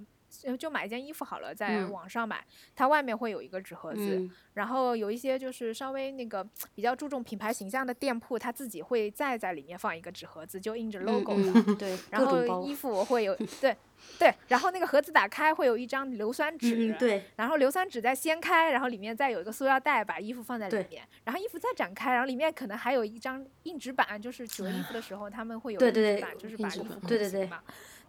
[0.57, 2.43] 就买一件衣服好了，在嗯网上买，
[2.75, 11.75] 它外面会有一个纸盒子，嗯，然后有一些就是稍微那个比较注重品牌形象的店铺，它自己会再在里面放一个纸盒子，就印着 logo 的。
[11.75, 13.75] 对，然后衣，服会有 对
[14.19, 27.49] 对，然后那个盒子打开会有一张硫酸纸，对，然后硫酸纸再掀开，然后里面再有一个塑料袋，把衣服放在里面，然后衣服再展开，然后里面可能还有一张硬纸板，就是折衣服的时候他们会有纸板，就是把衣服对对对。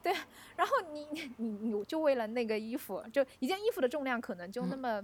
[0.04, 0.12] 对，
[0.56, 5.02] 然后你 你你就为了那个衣服，就一件衣服的重量可能就嗯那么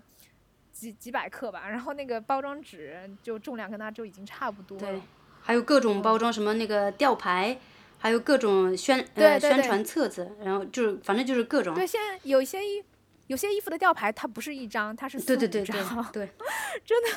[0.72, 5.02] 几几百克吧，然后那个包装纸就重量跟它就已经差不多对了。
[5.40, 7.58] 还有各种包装，什么那个吊牌，
[7.98, 11.74] 还有各种宣对呃宣传册子，然后就是反正就是各种。
[11.74, 12.84] 对，现在有些衣，
[13.28, 16.34] 有些衣服的吊牌它不是一张，它是四对对对五张，对对，
[16.84, 17.08] 真的，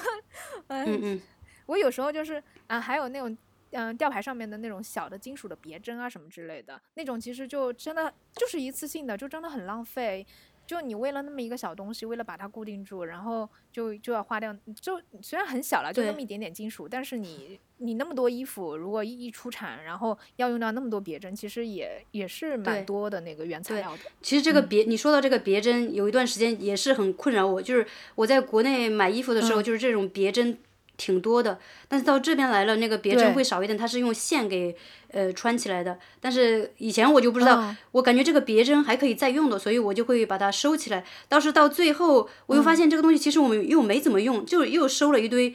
[0.67, 1.21] 哎，嗯嗯，
[1.65, 3.37] 我有时候就是啊，还有那种
[3.73, 10.25] 嗯、吊牌上面的那种小的金属的别针啊什么之类的，那种其实就真的就是一次性的，就真的很浪费。
[10.65, 24.03] 就你为了那么一个小东西，为了把它固定住，然后就就要花掉，就虽然很小了，就那么一点点金属，但是你你那么多衣服，如果一一出产，然后要用到那么多别针，其实也也是蛮多的那个原材料的。
[24.21, 30.57] 其实这个别，你说到这个别针，有一段时间也是很困扰我，就是我在国内买衣服的时候，就是这种别针
[30.97, 34.75] 挺多的，但是到这边来了，那个别针会少一点，它是用线给
[35.11, 35.97] 呃穿起来的。
[36.21, 41.03] 但是以前我就不知道，嗯我感觉这个别针还可以再用的，所以我就会把它收起来。
[41.27, 45.53] 倒是到最后，我又发现这个东西其实我们又没怎么用，就又收了一堆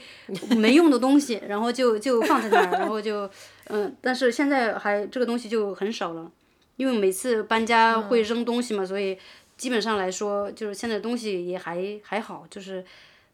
[0.56, 3.30] 没用的东西，然后就就放在那儿，然后就
[3.68, 6.30] 嗯，但是现在还这个东西就很少了。
[6.76, 9.18] 因为每次搬家会扔东西嘛，所以
[9.56, 12.84] 基本上来说，就是现在东西也还还好，就是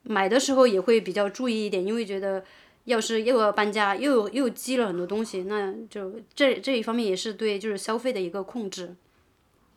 [0.05, 2.45] 买的时候也会比较注意一点，因为觉得
[2.85, 8.95] 要是又要搬家，又又积了很多东西，那就这这一方面也是对就是消费的一个控制。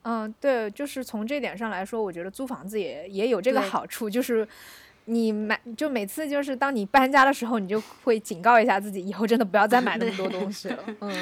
[0.04, 4.48] 嗯，对，就是从这点上来说，我觉得租房子也也有这个好处，就是
[5.06, 10.84] 你买就每次就是当你搬家的时候，你就会警告一下自己，以后真的不要再买那么多东西了。
[11.02, 11.14] 嗯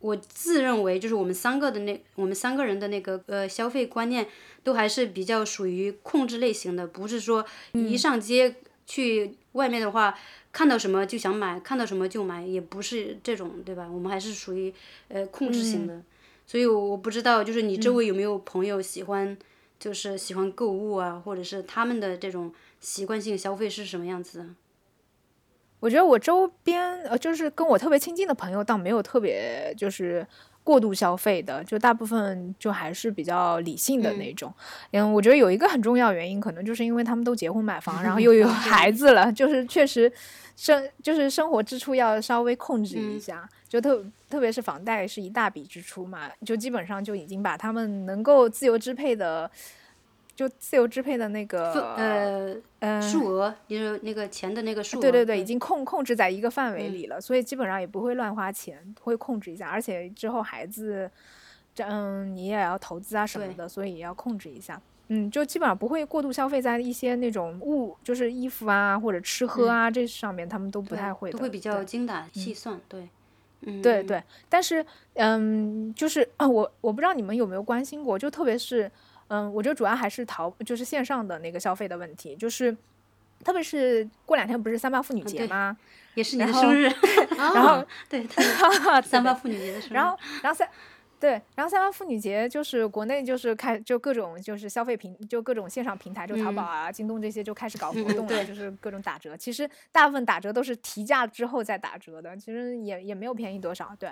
[0.00, 4.26] 我自认为就是我们三个的那我们三个人的那个呃消费观念
[4.62, 8.54] 都还是比较属于控制类型的，不是说一上街
[8.86, 10.16] 去外面的话，
[10.52, 13.88] 看到什么就想买，看到什么就买，也不是这种，对吧？
[13.90, 14.72] 我们还是属于
[15.08, 16.00] 呃控制型的，
[16.46, 19.36] 所以我我不知道就是你周围有没有朋友喜欢
[19.80, 24.46] 就是喜欢购物啊，或者是他们的这种习惯性消费是什么样子的？
[25.80, 30.26] 我觉得我周边呃，就是跟我特别亲近的朋友，倒没有特别就是
[30.64, 34.52] 过度消费的，就大部分就还是比较理性的那种。
[34.90, 40.12] 嗯，我觉得有一个很重要原因，可能就是因为他们都结婚买房，然后又有 孩子了，就是确实
[40.56, 49.50] 生就是生活支出要稍微控制一下，就特特别是房贷是一大笔支出嘛，就基本上就已经把他们能够自由支配的。
[50.38, 55.00] 就自由支配的那个呃呃数额，就是那个钱的那个数额。
[55.00, 59.68] 对对对，已经控控制在一个范围里了，所以基本上也不会乱花钱，会控制一下。
[59.68, 61.10] 而且之后孩子，
[61.74, 64.80] 这嗯，你也要投资啊什么的，所以也要控制一下。
[65.08, 73.08] 嗯，就基本上不会过度消费在一些那种物，就是衣服啊或者吃喝啊、这上面，他们都不太会的，都会比较精打细算，对。
[73.62, 78.88] 嗯，对对，但是嗯，就是啊，我我不知道你们有没有关心过，就特别是
[79.28, 82.74] 嗯，我觉得主要还是淘，就是线上的那个消费的问题，就是
[83.44, 85.76] 特别是过两天不是三八妇女节对吗？
[86.14, 86.90] 也是你的生日，
[87.36, 89.94] 然后对， 对三八妇女节的生日。
[89.94, 90.68] 然后然后三
[91.20, 99.36] 对，然后三八妇女节就是国内就是开就各种就是消费平就各种线上平台，就淘宝啊、京东这些就开始搞活动了，嗯就是各种打折。
[99.36, 104.08] 其实大部分打折都是提价之后再打折的，其实也也没有便宜多少，对。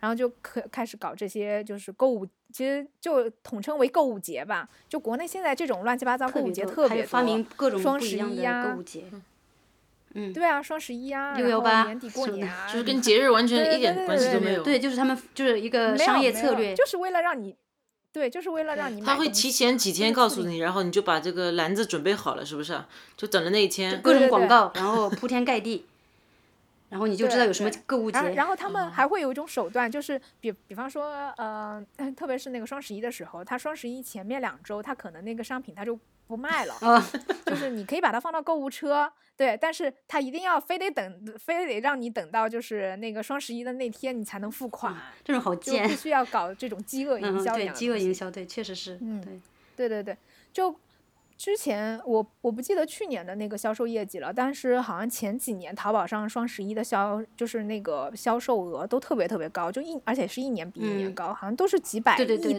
[0.00, 4.68] 然后就可开始搞这些就是购物，其实就统称为购物节吧。
[4.88, 9.04] 就国内现在这种乱七八糟购物节特别多，还有发明各种双十一呀购物节。
[9.12, 9.22] 嗯，
[10.32, 14.62] 对啊，双十一啊，然后618年底过年啊，就是跟节日完全一点关系都没有。
[14.62, 17.54] 对，就是他们就是一个商业策略，就是为了让你，
[18.12, 22.88] 对，就是为了让你他会提前几天告诉你，然后你就把这个篮子准备好了，是不是啊？
[23.16, 24.00] 就等着那一天。
[24.00, 25.84] 各种广告， 然后铺天盖地，
[26.88, 28.34] 然后你就知道有什么购物节然后，。
[28.36, 31.84] 然后他哦们还会有一种手段，就是比比方说，呃，
[32.16, 37.02] 特别是那个双十一的时候，他双十一前面两周，他可能那个商品他就不卖了，啊，
[37.44, 45.96] 就是你可以把它放到购物车，对，但是它一定要非得等，非得让你等到就是那个双十一的那天你才能付款，这种好贱就必。
[45.96, 49.40] 须要搞这种饥饿营嗯，对，销一样的东西饥饿营销，对，确实是，嗯对，
[49.76, 50.16] 对对对，
[50.52, 50.74] 就
[51.36, 62.54] 之前我我不记得去年的那个销售业绩了，但是好像前几年淘宝上双十一的销就是那个销售额都特别特别高，就一而且是一年比一年嗯高，好像都是几百对对对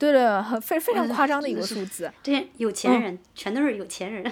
[0.00, 0.42] 对亿的吧。
[0.42, 4.24] 对，很非非常夸张的一个数字，这些有嗯钱人全都是有钱人。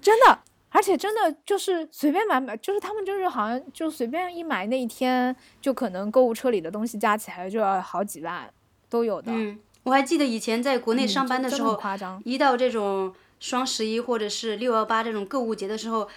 [0.00, 0.38] 真的，
[0.70, 8.50] 而且真的就是随便买买，就是他们就是好像就随便一买那一天，就可能购物车里的东西加起来就要好几万
[8.88, 9.30] 都有的。
[9.30, 12.20] 嗯，我还记得以前在国内嗯上班的时候，夸张。
[12.24, 16.08] 一到这种双十一或者是六幺八这种购物节的时候，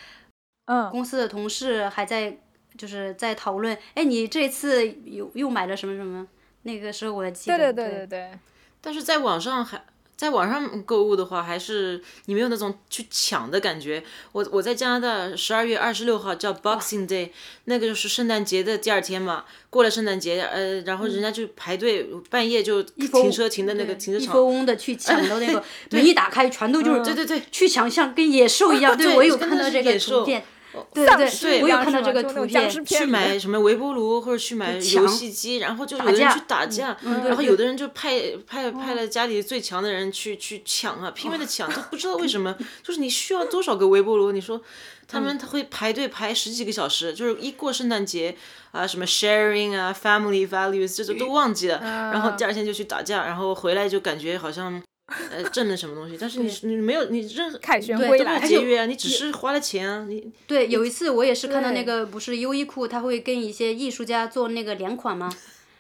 [0.66, 2.38] 嗯，公司的同事还在
[2.78, 6.26] 就是在讨论，哎，你这次又又买了什么什么？
[6.64, 8.32] 那个时候我还记得，对对对对对。
[8.82, 9.84] 但是在网上还
[10.18, 14.04] 在网上购物的话，还是你没有那种去抢的感觉。
[14.34, 17.32] 我我在加拿大十二月二十六号叫 Boxing Day，
[17.66, 19.46] 那个就是圣诞节的第二天嘛。
[19.72, 28.96] 过了圣诞节，呃，然后人家就排队，半夜就停车停的那个停车场，一窝蜂的去抢到那个 门一打开，全都就是对对对，去抢像跟野兽一样。
[28.96, 30.44] 对我有看到这个图片。
[30.94, 44.32] 对对对，我有看到这个图片，去买什么微波炉或者去买游戏机，然后就有人去打架，然后有的人就派派派了家里最强的人去去抢啊，拼命的抢，就不知道为 什么，就是你需要多少个微波炉？
[44.32, 44.62] 你说
[45.08, 48.36] 他们他会排队排十几个小时，就是一过圣诞节
[48.72, 51.80] 啊，什么 sharing 啊，family values 这都都忘记了，
[52.14, 54.82] 然后第二天就去打架，然后回来就感觉好像。
[55.30, 56.18] 呃，挣了什么东西？
[56.20, 60.68] 但是你你没有你任何凯旋归来节约啊，你只是花了钱啊，你对。
[60.68, 65.32] 有一次我也是看到那个不是优衣库，他会跟一些艺术家做那个联款吗？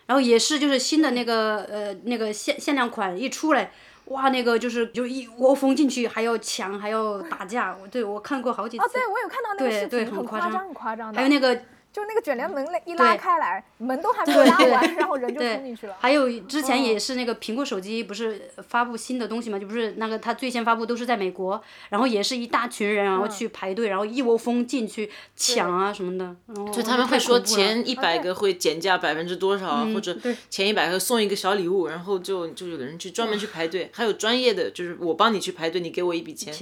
[0.05, 3.71] 然后也是就是新的那个呃那个限限量款一出来，
[4.05, 7.77] 哇，那个就是就一窝蜂进去，还要抢，还要打架。
[7.81, 8.83] 我对我看过好几次。
[8.83, 11.17] 哦，对我有看到那个视频，很夸张，很夸张的。
[11.17, 11.61] 还有那个。
[11.93, 15.95] 就那个卷帘门一拉开来，门都还没有拉完，然后人就冲进去了。
[15.99, 19.59] 还有之前也是那个苹果手机不是发布新的东西嘛？
[19.59, 26.33] 就不是那个它最先发布都是在美国，然后也是一大群人然后去排队，然后一窝蜂进去抢啊什么的。
[26.71, 30.17] 就他们会说前一百个会减价百分之多少，或者
[30.49, 36.55] 前一百个送一个小礼物，然后就就有的人去专门去排队， 还有专业的就是我帮你去排队，你给我一笔钱。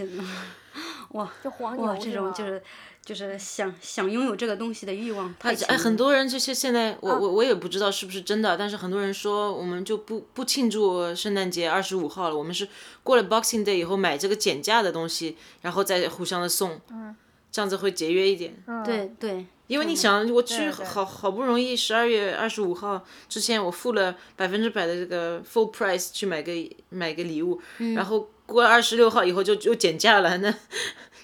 [1.10, 2.60] 哇，就黄牛哇，这种就是。
[3.04, 5.68] 就是想想拥有这个东西的欲望太强。
[5.70, 12.68] 哎，很多人就是现在，我我我也不知道是不是真的，但是很多人说我们就不不庆祝圣诞节二十五号了，我们是
[13.02, 17.16] 过了 Boxing Day 以后买这个减价的东西，然后再互相的送，嗯
[17.52, 18.56] 这样子会节约一点。
[18.86, 19.46] 对对。
[19.66, 26.52] 因为你想，我去好好不容易十二月二十五号之前，我付了百分之百的这个 full price 去买个
[26.90, 27.60] 买个礼物，
[27.96, 30.54] 然后过了二十六号以后就就减价了，那。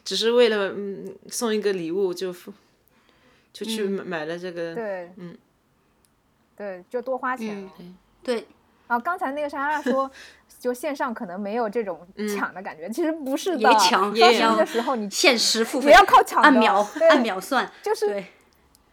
[0.06, 2.34] 只是为了嗯送一个礼物就
[3.52, 5.38] 就去买买了这个对嗯。
[6.56, 7.70] 对就多花钱
[8.24, 8.48] 对。
[8.88, 10.10] 啊刚才那个莎莎说
[10.60, 18.24] 就线上可能没有这种抢的感觉其实不是的也抢双十一的时候你限时付费不要靠抢按秒按秒算就是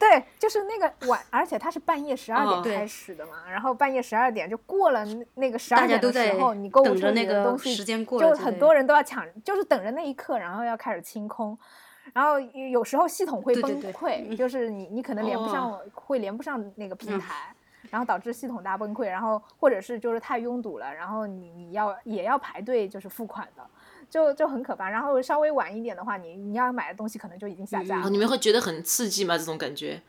[0.02, 5.04] 对，就是那个晚，而且它是半夜十二点开始的嘛，然后半夜十二点就过了
[5.36, 7.84] 那个十二点的时候，你购物车那个东西
[8.18, 11.56] 就很多人都要抢，就是等着那一刻，然后要开始清空，
[12.12, 17.54] 然后有时候系统会崩溃，就是你你可能连不上，会连不上那个平台，
[17.88, 23.64] 然后导致系统大崩溃，然后或者是就是太拥堵了，然后你你要也要排队就是付款的。
[24.12, 28.10] 就就很可怕，然后稍微晚一点的话，你你要买的东西可能就已经下架了。
[28.10, 29.38] 你们会觉得很刺激吗？
[29.38, 30.02] 这种感觉？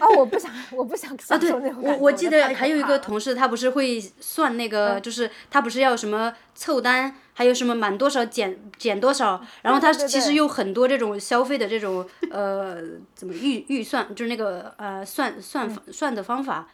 [0.00, 1.36] 啊，我不想，我不想啊！
[1.36, 12.82] 对，我我记得还有一个同事，他不是会算那个，就是他不是要什么凑单，还有什么满多少减减多少，然后他其实有很多这种消费的这种呃
[13.14, 16.68] 怎么预预算，就是那个呃算算算的方法，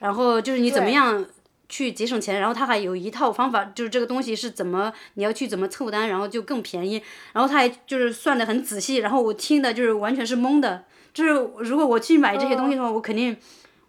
[0.00, 1.24] 然后就是你怎么样。
[1.68, 7.02] 去节省钱，然后他还有一套方法，就是这个东西是怎么你要去怎么凑单，然后就更便宜。
[7.32, 10.84] 然后他还就是算的很仔细，然后我听的就是完全是懵的。
[11.12, 13.36] 就是如果我去买这些东西的话，我肯定，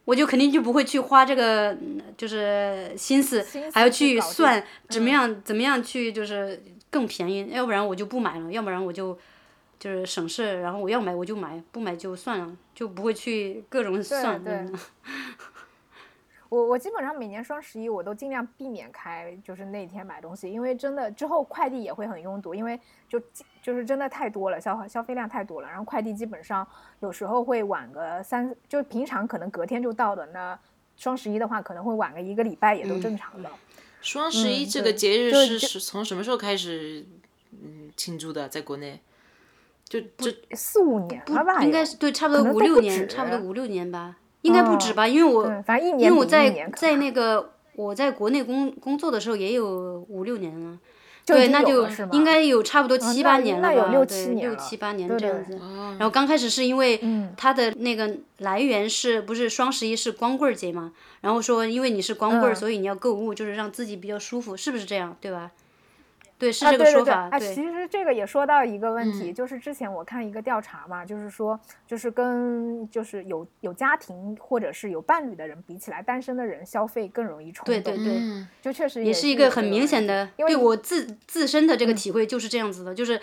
[0.05, 1.77] 我就肯定就不会去花这个
[2.17, 7.47] 就是心思，还要去算怎么样怎么样去就是更便宜。
[7.51, 9.17] 要不然我就不买了，要不然我就
[9.79, 10.61] 就是省事。
[10.61, 14.41] 然后我要买我就买，不买就算了，就不会去各种算。
[16.49, 23.21] 我我基本上每年双十一我都尽量避免开，就是那天买东西，因为真的之后快递也会很拥堵，因为就
[23.61, 26.67] 就是真的太多了，消消费量太多了，然后快递基本上
[27.01, 30.59] 有时候会晚个三，就平常可能隔天就到的，那
[30.97, 33.49] 双十一的话可能会晚个一个礼拜也都正常的。
[34.01, 37.05] 双十一这个节日是是从什么时候开始
[37.51, 38.49] 嗯庆祝的？
[38.49, 39.01] 在国内？
[39.83, 41.63] 就就四五年了吧？
[41.63, 44.17] 应该是对，差不多五六年，差不多五六年吧。
[44.41, 45.63] 应该不止吧，因为我
[45.97, 50.77] 因为我在在那个我在国内工工作的时候也有五六年了，
[51.25, 55.59] 对，那就应该有差不多七八年了吧，对，六七八年这样子。
[55.97, 56.99] 然后刚开始是因为
[57.37, 60.93] 它的那个来源是不是双十一是光棍节嘛？
[61.21, 65.15] 然后说因为你是光棍，所以你要购物，就是让自己比较舒服，是不是这样？
[65.19, 65.51] 对吧？
[66.39, 67.27] 对，是这个说法。
[67.29, 77.65] 哎，其实这个也说到一个问题，就是之前我看一个调查嘛，就是说，就是跟就是有有家庭或者是有伴侣的人比起来，单身的人消费更容易冲动。
[77.65, 83.19] 对对对，就确实也是一个很明显的，对我自自身的这个体会就是这样子的，就是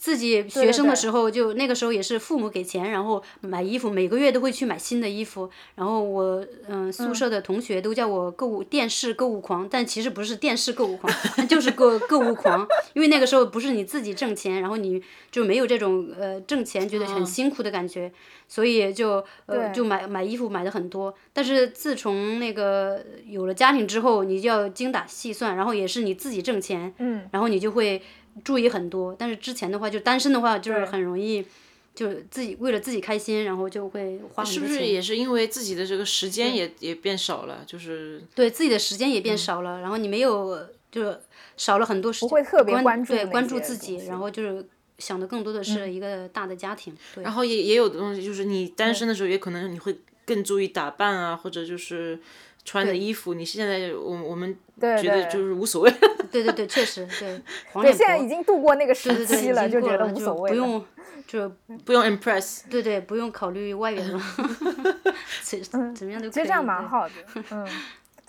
[0.00, 5.50] 自己学生的时候，就那个时候也是父母给钱，然后买衣服，每个月都会去买新的衣服。
[5.74, 11.12] 然后我嗯，宿舍的同学都叫我购物电视购物狂，但其实不是电视购物狂，
[11.46, 12.66] 就是购购物狂。
[12.94, 18.10] 因为那个时候不是你自己挣钱，然后你就没有这种呃挣钱觉得很辛苦的感觉，
[18.48, 21.14] 所以就呃就买买衣服买的很多。
[21.34, 28.00] 但是自从那个有了家庭之后，你就要精打细算，然后也是你自己挣钱，嗯，然后你就会。
[28.44, 31.44] 注意很多，但是之前的话，就单身的话，就是很容易，
[31.94, 34.52] 就自己为了自己开心，然后就会花很多钱。
[34.52, 37.62] 是不是也是因为自己的这个时间也也变少了？
[37.66, 41.16] 就是对自己的时间也变少了，然后你没有就
[41.56, 44.66] 少了很多时间，不会特别关注关注自己，然后就是
[44.98, 46.94] 想的更多的是一个大的家庭。
[47.16, 49.96] 然后也也有的东西，就是你单身的时候，也可能你会
[50.30, 52.16] 更注意打扮啊，或者就是
[52.64, 53.34] 穿的衣服。
[53.34, 55.92] 你现在我我们觉得就是无所谓。
[56.30, 57.42] 对对对，确实 对。
[57.82, 60.86] 对，现在已经度过那个时期了，就觉得无所谓不用
[61.26, 61.48] 就
[61.84, 62.60] 不用 impress。
[62.70, 64.22] 对对，不用考虑外援了。
[65.42, 65.60] 怎
[65.92, 66.30] 怎么样都可以。
[66.30, 67.14] 其实这样蛮好的，
[67.50, 67.66] 嗯。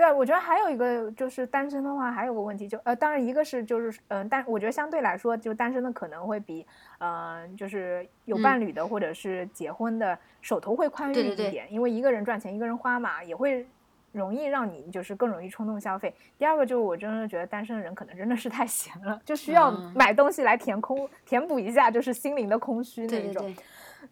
[0.01, 6.65] 对，我觉得还有一个就是单身的话，还有个问题就呃，当然一个是就是嗯，但我觉得相对来说，就单身的可能会比
[6.99, 13.67] 嗯，就是有伴侣的或者是结婚的手头会宽裕一点，因为一个人赚钱一个人花嘛，也会。
[14.13, 16.13] 容易让你就是更容易冲动消费。
[16.37, 23.55] 第二个就是我真的觉得单身的人可能真的是太闲了，就需要买东西来填空、填补一下就是心灵的空虚那一种。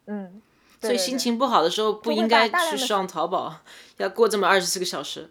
[0.06, 0.42] 嗯，
[0.80, 3.58] 所以心情不好的时候不应该去上淘宝，
[3.98, 5.30] 要过这么二十四个小时。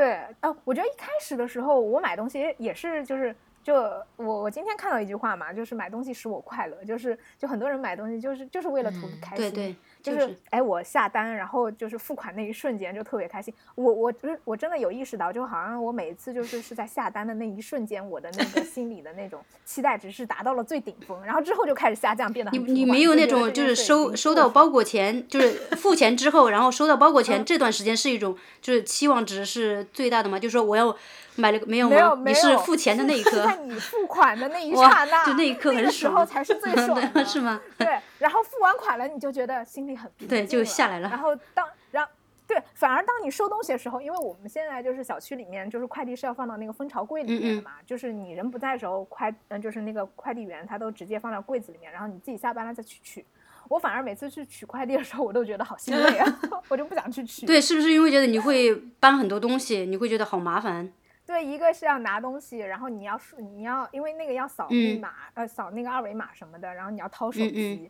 [0.00, 3.34] 对，呃，我觉得一开始的时候我买东西也是就是。
[3.62, 3.74] 就
[4.16, 30.96] 我我今天看到一句话嘛，就是买东西使我快乐，就是就很多人买东西就是就是为了图开心，对对，就是哎我下单然后就是付款那一瞬间就特别开心，我我就是我真的有意识到，就好像我每一次就是 是在下单的那一瞬间，我的那个心里的那种期待值是达到了最顶峰，然后之后就开始下降，变得你你没有那种就是收收到包裹前就是付钱之后，然后收到包裹前这段时间是一种就是期望值是最大的嘛，就是说我要。
[31.36, 32.22] 买了没有吗？
[32.26, 37.58] 你是付钱的那一刻，在你付款的那一刹那，就那一刻很爽，时候才是最 爽的，是吗？
[37.78, 41.08] 对，然后付完款了，你就觉得心里很平静，对，就下来了。
[41.08, 42.12] 然后当，然后
[42.46, 53.24] 对，反而当你收东西的时候，因为我们现在就是小区里面，就是快递是要放到那个蜂巢柜里面的嘛，就是你人不在的时候，快嗯，就是那个快递员他都直接放到柜子里面，然后你自己下班了再去取。
[53.68, 57.46] 我反而每次去取快递的时候，我都觉得好心累啊， 我就不想去取。
[57.46, 60.92] 对，是不是因为觉得你会搬很多东西，你会觉得好麻烦？
[61.24, 67.88] 对，一个是要拿东西，然后你要你要，因为那个要扫密码，呃，扫那个二维码什么的，然后你要掏手机，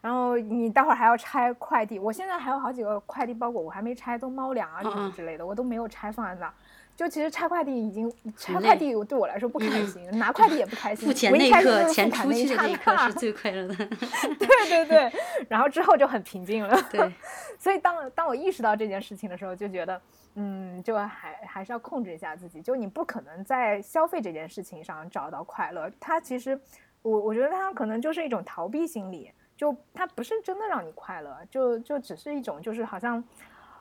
[0.00, 1.98] 然后你待会儿还要拆快递。
[1.98, 6.52] 我现在还有好几个快递包裹我还没拆，都猫粮啊什么之类的，我都没有拆，放在那儿。
[6.96, 11.06] 就其实拆快递已经拆快递对我来说不开心，拿快递也不开心。
[11.06, 13.74] 付钱那一刻，钱出去的那一刻是 最快乐的。
[13.76, 15.12] 对对对，
[15.48, 16.76] 然后之后就很平静了。
[16.90, 17.12] 对，
[17.58, 20.00] 所以当当我意识到这件事情的时候，就觉得。
[20.40, 25.90] 嗯，就还还是要控制一下自己，就你不可能在消费这件事情上找到快乐。
[25.98, 26.56] 它其实，
[27.02, 33.22] 我我觉得它可能就是一种逃避心理，就它不是真的让你快乐，就就只是一种就是好像，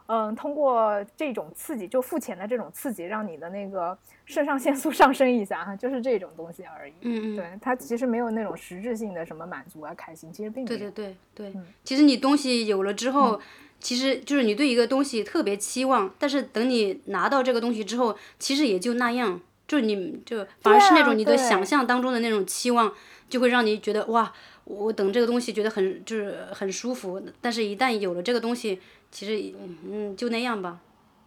[0.07, 6.93] 嗯，通过这种刺激，就付钱的这种刺激，让你的那个肾上腺素 上升一下哈，就是这种东西而已。
[7.01, 10.77] 嗯嗯，对，它其实没有那种实质性的什么满足啊、开心，其实并没有。
[10.79, 13.39] 对对对对，其实你东西有了之后。
[13.79, 19.39] 其实就是你对一个东西特别期望，但是等你拿到这个东西之后，其实也就那样。
[19.67, 22.91] 就你就反而是那种你的想象当中的那种期望，
[23.29, 24.33] 就会让你觉得哇，
[24.67, 27.21] 我等这个东西觉得很就是很舒服。
[27.41, 29.55] 但是，一旦有了这个东西，其实
[29.89, 30.79] 嗯就那样吧，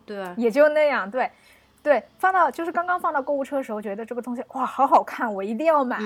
[0.05, 0.35] 对吧？
[0.37, 1.31] 也就那样，对，
[1.83, 2.03] 对。
[2.19, 5.99] 放到就是刚刚放到购物车的时候，觉得这个东西哇好好看，我一定要买。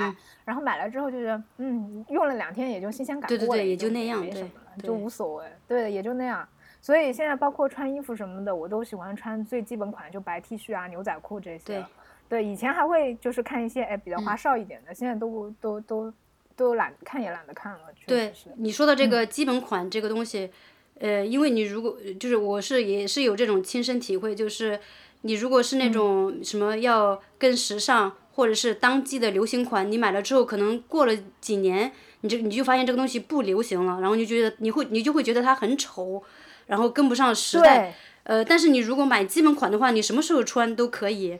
[0.45, 4.51] 然后买了之后就觉得嗯，用了两天也就新鲜感过了，对对对，也就那样，对。
[4.82, 6.45] 就无所谓，对，也就那样。
[6.80, 11.64] 所以现在包括穿衣服什么的，我都喜欢穿最基本款，就白 T 恤啊、牛仔裤这些。
[11.64, 11.85] 对，
[12.28, 16.12] 对，以前还会就是看一些哎比较花哨一点的，现在都都都
[16.57, 17.80] 都懒看也懒得看了。
[18.07, 20.50] 对，你说的这个基本款这个东西，
[20.98, 24.78] 呃，因为你如果就是我是也是有这种亲身体会，就是
[25.22, 31.92] 你如果是那种什么要跟时尚或者是当季的流行款，你买了之后可能过了几年。
[32.20, 36.22] 你就你就发现这个东西不流行了，然后你就觉得你会你就会觉得它很丑，
[36.68, 37.94] 然后跟不上时代。
[38.22, 41.38] 呃，但是你如果买基本款的话，你什么时候穿都可以，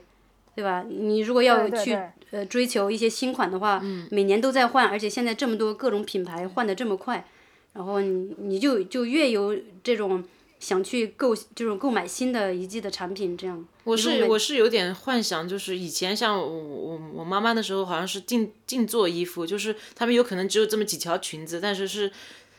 [0.53, 0.85] 对吧？
[0.87, 1.97] 你如果要去
[2.35, 3.81] 呃追求一些新款的话，
[4.11, 7.25] 每年都在换，而且现在这么多各种品牌换的这么快，
[7.73, 10.23] 然后你你就就越有这种
[10.59, 13.65] 想去购就是购买新的一季的产品这样。
[13.85, 22.11] 我是我是有点幻想，就是以前像我我我妈妈的时候，好像是定定做衣服，就是他们有可能只有这么几条裙子，但是是。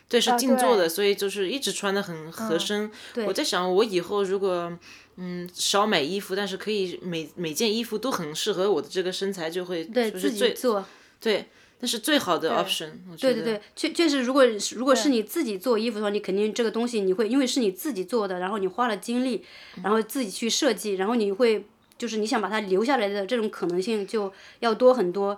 [0.09, 2.89] 对，是啊定做的，对所以就是一直穿的很合身。
[3.13, 4.71] 对我在想，我以后如果
[5.17, 10.85] 嗯少买衣服，但是可以每每件衣服都很适合我的这个身材，就会对自就是最己做，
[11.19, 11.45] 对，
[11.79, 12.91] 那是最好的 option。
[13.19, 14.45] 对对对，确确实，如果
[14.75, 19.43] 如果是你自己做衣服的话，你肯定这个东西你会，因为是你自己做的，然后你花了精力，
[19.83, 21.65] 然后自己去设计，然后你会
[21.97, 25.37] 就是你想把它留下来的这种可能性就要多很多。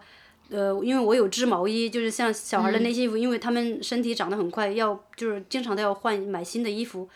[0.49, 7.07] 呃，因为我有织毛衣，就是像小孩的那些衣服，因为他们身体长得很快，要就是经常都要换买新的衣服。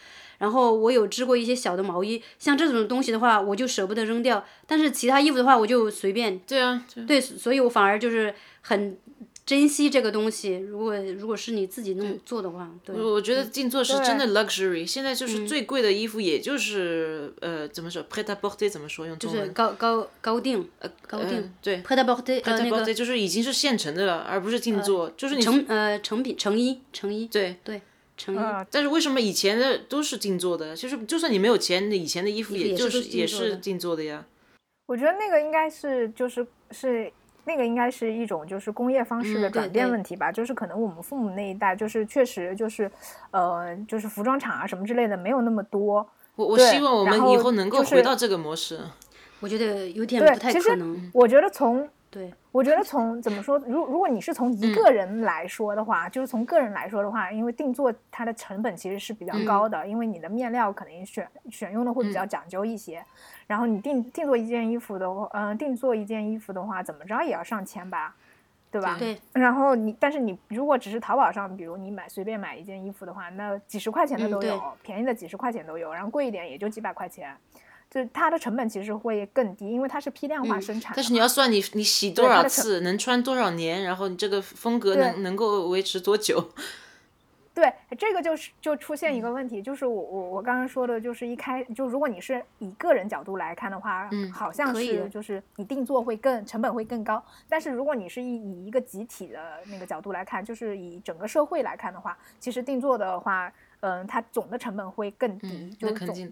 [0.44, 4.44] 然后我有织过一些小的毛衣，像这种东西的话，我就舍不得扔掉。
[4.68, 8.98] 但是其他衣服的话，我就随便对啊，对对，所以我反而就是很
[9.46, 10.58] 珍惜这个东西。
[10.58, 14.86] 如果如果是你自己弄做的话，对，我我觉得静坐是真的 luxury。
[14.86, 19.46] 现在嗯就是最贵的衣服，也就是呃怎么说 p r e t à porter 怎么说用中就是？
[19.52, 22.94] 高高高定，呃高呃定，对 p r e t à porter 呃 p r e t 那 à 个 porter
[22.94, 27.56] 就是已经是现成的了，而不是定做，就是你成呃成品成衣成衣，对。
[27.64, 27.82] 对
[28.24, 30.76] 成衣，嗯，但是为什么以前的都是定做的？
[30.76, 34.26] 就是就算你没有钱，你以前的衣服也就是也是定做的呀。
[34.86, 37.12] 我觉得那个应该是就是是
[37.46, 42.90] 那个应该是一种就是工业方式的嗯转变问题吧，就是可能我们父母那一代就是确实就是
[43.32, 48.80] 呃就是服装厂啊什么之类的没有那么多，我我希望我们以后能够回到这个模式。
[49.40, 51.12] 我觉得有点不太其实可能。
[51.14, 63.04] 我觉得从对，我觉得从怎么说，如如果你是从一个人来说的话，就是从个人来说的话，因为定做它的成本其实是比较高的，因为你的面料可能选选用的会比较讲究一些，
[63.48, 68.16] 然后你定定做一件衣服的话，嗯、定做一件衣服的话，怎么着也要上千吧，
[68.70, 68.98] 对吧？
[69.00, 69.20] 对。
[69.34, 77.36] 然后你，但是你如果只是淘宝上，比如你买随便买一件衣服的话，那几十块钱的都有，便宜的几十块钱都有，然后贵一点也就几百块钱。
[77.94, 80.94] 就是它的成本其实会更低，因为它是批量化嗯生产。
[80.96, 86.44] 但是你要算你你洗多少次，能穿多少年，然后你这个风格能能够维持多久？
[87.54, 103.54] 对，这个就是就出现一嗯个问题，就是我我我刚刚说的，就是一开就如果你是以个人角度来看的话，嗯好像是就是你定做会更成本会更高，但是如果你是以以一个集体的那个角度来看，就是以整个社会来看的话，其实定做的话，
[103.86, 106.30] 嗯，它总的成本会更低，嗯就是总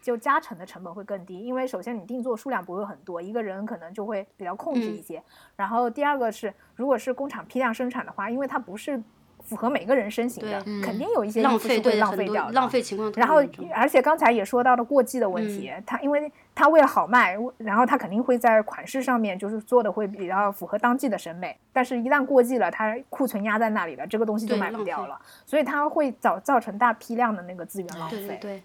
[0.00, 5.22] 就加成的成本会更低，因为首先你定做数量不会很多，一个人可能就会比较控制嗯一些，
[5.56, 9.02] 然后第二个是如果是工厂批量生产的话，因为它不是。
[9.46, 13.42] 符合每个人身形的，对肯定有一些衣浪费服是会浪费掉的，浪费情况然后
[13.74, 28.16] 而且刚才也说到了过季的问题，嗯它因为它为了好卖，然后它肯定会在款式上面就是做的会比较符合当季的审美，但是一旦过季了，它库存压在那里了，这个东西就卖不掉了，所以它会造造成大批量的那个资源浪费。
[28.18, 28.62] 对对对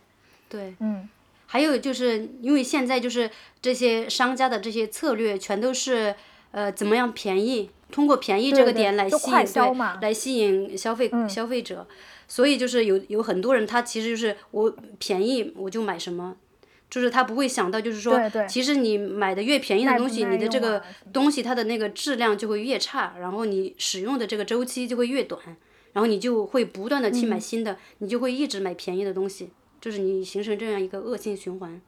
[0.50, 0.76] 对。
[0.80, 1.10] 嗯，
[1.48, 3.28] 还有就是因为现在就是
[3.60, 6.14] 这些商家的这些策略全都是
[6.52, 11.88] 呃怎么样便宜，通过便宜这个点来吸引就快销对嘛来吸引消费、嗯消费者，
[12.28, 16.38] 所以就是有有很多人他其实就是我便宜我就买什么。
[16.90, 18.48] 就是他不会想到，就是说，对对。
[18.48, 20.82] 其实你买的越便宜的东西，你的这个
[21.14, 25.40] 东西它的那个质量就会越差，然后你使用的这个周期就会越短，
[25.94, 27.42] 然后你就会不断的去买嗯。
[27.42, 31.80] 新的，你就会一直买便宜的东西，就是你形成这样一个恶性循环。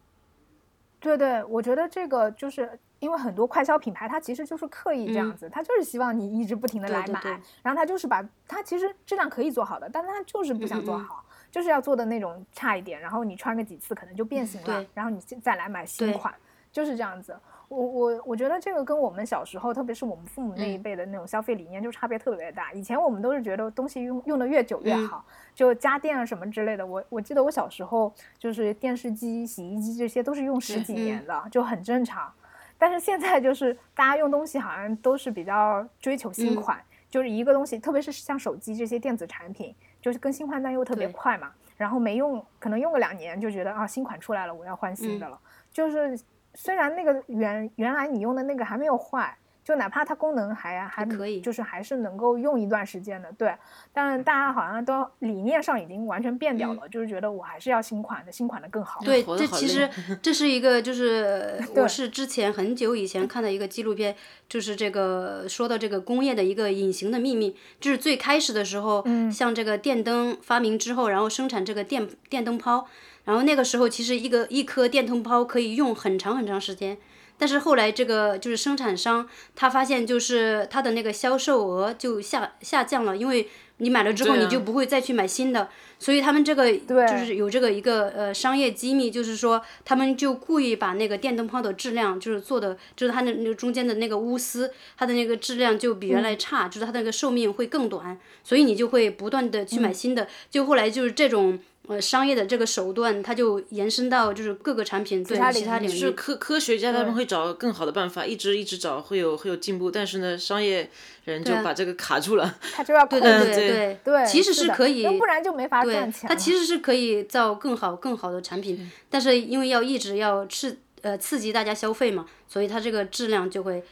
[0.99, 7.20] 对对，我觉得这个就是因为很多快消品牌，它其实就是刻意这样子，它就是希望你一直不停的来买，
[7.64, 16.34] 然后它就是把它其实质量可以做好的，但它就是不想做好，就是要做的那种差一点，然后你穿个几次可能就变形了，对然后你再来买新款，
[16.72, 17.38] 就是这样子。
[17.68, 22.74] 我我我觉得这个跟我们小时候，特别是我们父母那一嗯辈的那种消费理念就差别特别大。
[22.74, 25.26] 以前我们都是觉得东西用用的越久越嗯好，
[25.56, 26.86] 就家电啊什么之类的。
[26.86, 32.30] 我我记得我小时候就是电视机、洗衣机这些都是用十几嗯年的，就很正常。
[32.78, 36.78] 但是现在就是大家用东西好像都是比较追求新嗯款，
[37.10, 41.52] 就是一个东西，特别是像手机这些电子产品，就是更新换代又特别快嘛。
[41.78, 45.39] 然后没用，可能用个两年就觉得啊新款出来了，我要换新的嗯了。
[45.72, 46.20] 就是
[46.54, 53.53] 虽然那个原原来你用的那个还没有坏，就哪怕它功能还还可以就是还是能够用一段时间的，对。
[53.93, 59.01] 但大家好像都理念上已经完全变掉了，就是觉得我还是要新款的，新款的更好。
[59.05, 59.88] 对，这其实
[60.22, 64.16] 这是一个，就是 我是之前很久以前看的一个纪录片，
[64.49, 72.88] 就是这个说到这个工业的一个隐形的秘密，就是最开始的时候，嗯像这个电灯发明之后，然后生产这个电电灯泡，
[73.26, 76.97] 然后那个时候其实一个一颗电灯泡可以用很长很长时间。
[77.42, 85.68] 但是后来这个就是生产商他发现就是他的那个销售额就下下降了，因为你买了之后你就不会再去买新的，
[85.98, 101.58] 所以他们这个就是有这个一个呃商业机密，就是说他们就故意把那个电灯泡的质量就是做的，就是它的那个中间的那个钨丝，它的那个质量就比原来差，就是它那个寿命会更短，所以你就会不断的去买新的，就后来就是这种。
[101.88, 109.89] 呃，商业的这个手段，它就延伸到就是各个产品对他其他领域，就是科科学家他们会找更好的办法，一直一直找，会有会有进步。
[109.89, 110.89] 但是呢，商业
[111.25, 112.55] 人就把这个卡住了。
[112.71, 116.34] 他就要控对制对对对，其实是可以，要不然就没法对赚钱了。
[116.34, 123.84] 它其实是可以造更好更好的产品，但是因为要一直要刺呃刺激大家消费嘛，所以它这个质量就会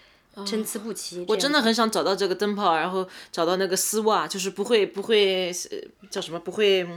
[0.46, 1.26] 参差不齐。
[1.28, 5.78] 我真的很想找到这个灯泡，然后找到那个丝袜，就是不会不会呃
[6.12, 6.88] 叫什么不会。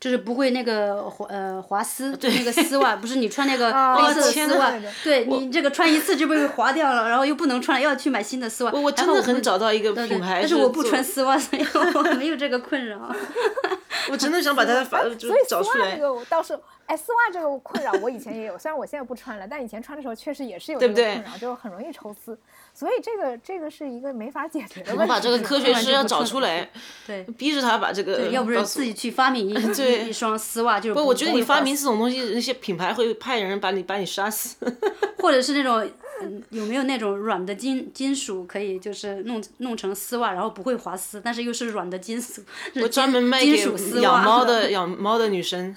[0.00, 8.72] 就是不会那个滑呃滑丝，那个丝袜，不是你穿那个 啊黑色的丝袜呐，对你这个穿一次就被划掉了，然后又不能穿了，又要去买新的丝袜。
[8.72, 13.14] 我我真的很找到一个对对品牌，但是我不穿丝袜，所以我没有这个困扰。
[14.10, 16.00] 我真的想把它的法 就所以找出来丝袜这。
[16.00, 22.36] 个我倒是，哎，丝袜这个困扰我以前也有，虽然我现在不穿了，但以前穿的时候确实也是有这个困扰，就很容易抽丝。
[22.72, 25.02] 所以这个这个是一个没法解决的问题。
[25.02, 26.70] 我把这个科学完师要找出来，
[27.06, 29.52] 对，逼着他把这个对，要不然告诉我自己去发明一
[30.08, 34.56] 一双丝袜，就是不，我觉得你发明这种东西，那些品牌会派人把你把你杀死。
[35.18, 35.86] 或者是那种，
[36.22, 42.42] 嗯，有没有那种软的金金属可以就是弄弄成丝袜，然后不会滑丝，但是又是软的金属，
[42.80, 45.76] 我专门卖给金属丝养猫的养猫的女生。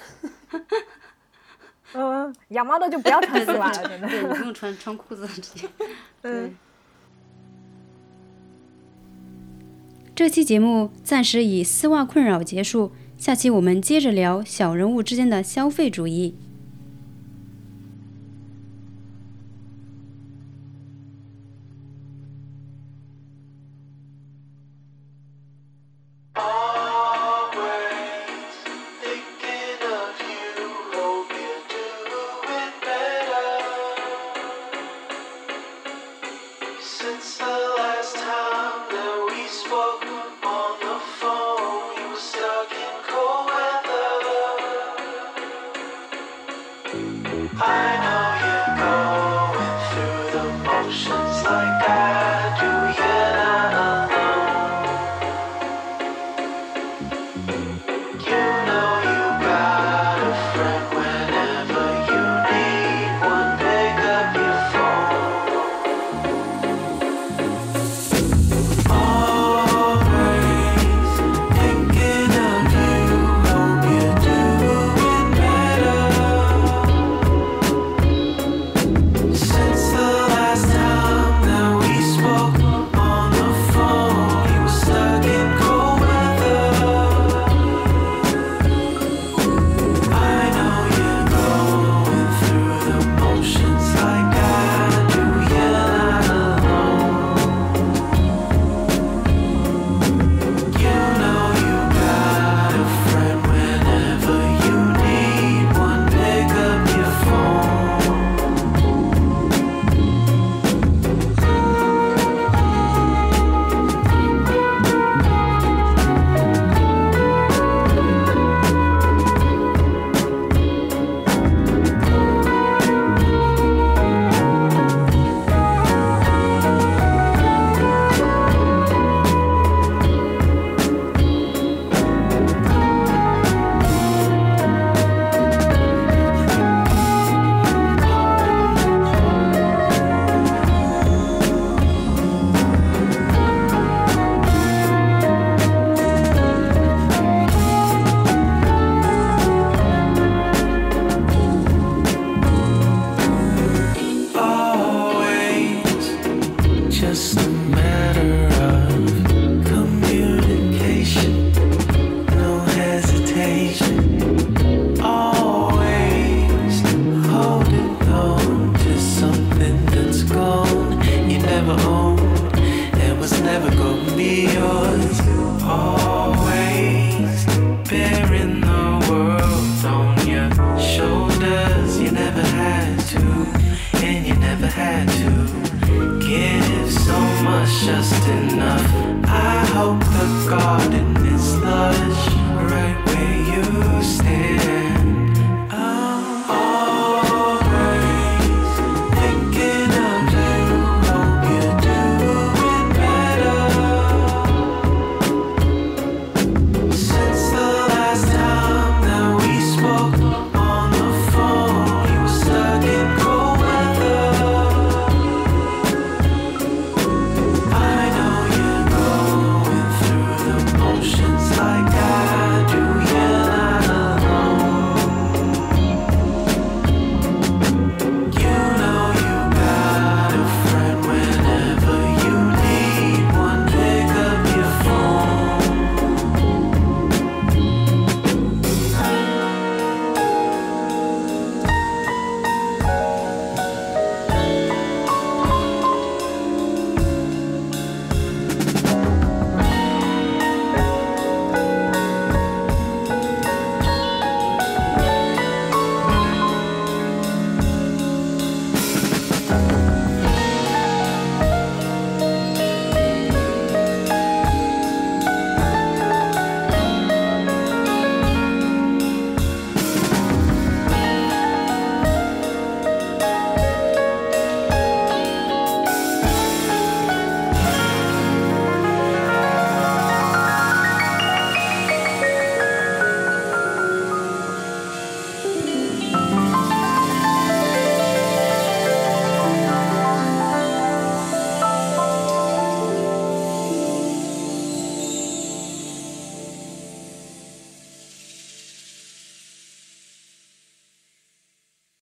[1.95, 4.07] 嗯，养猫的就不要穿丝袜了，真的。
[4.07, 5.67] 对，你不用穿穿裤子直接。
[6.21, 6.53] 对。
[10.16, 16.36] 这期节目暂时以丝袜困扰结束，下期我们接着聊小人物之间的消费主义。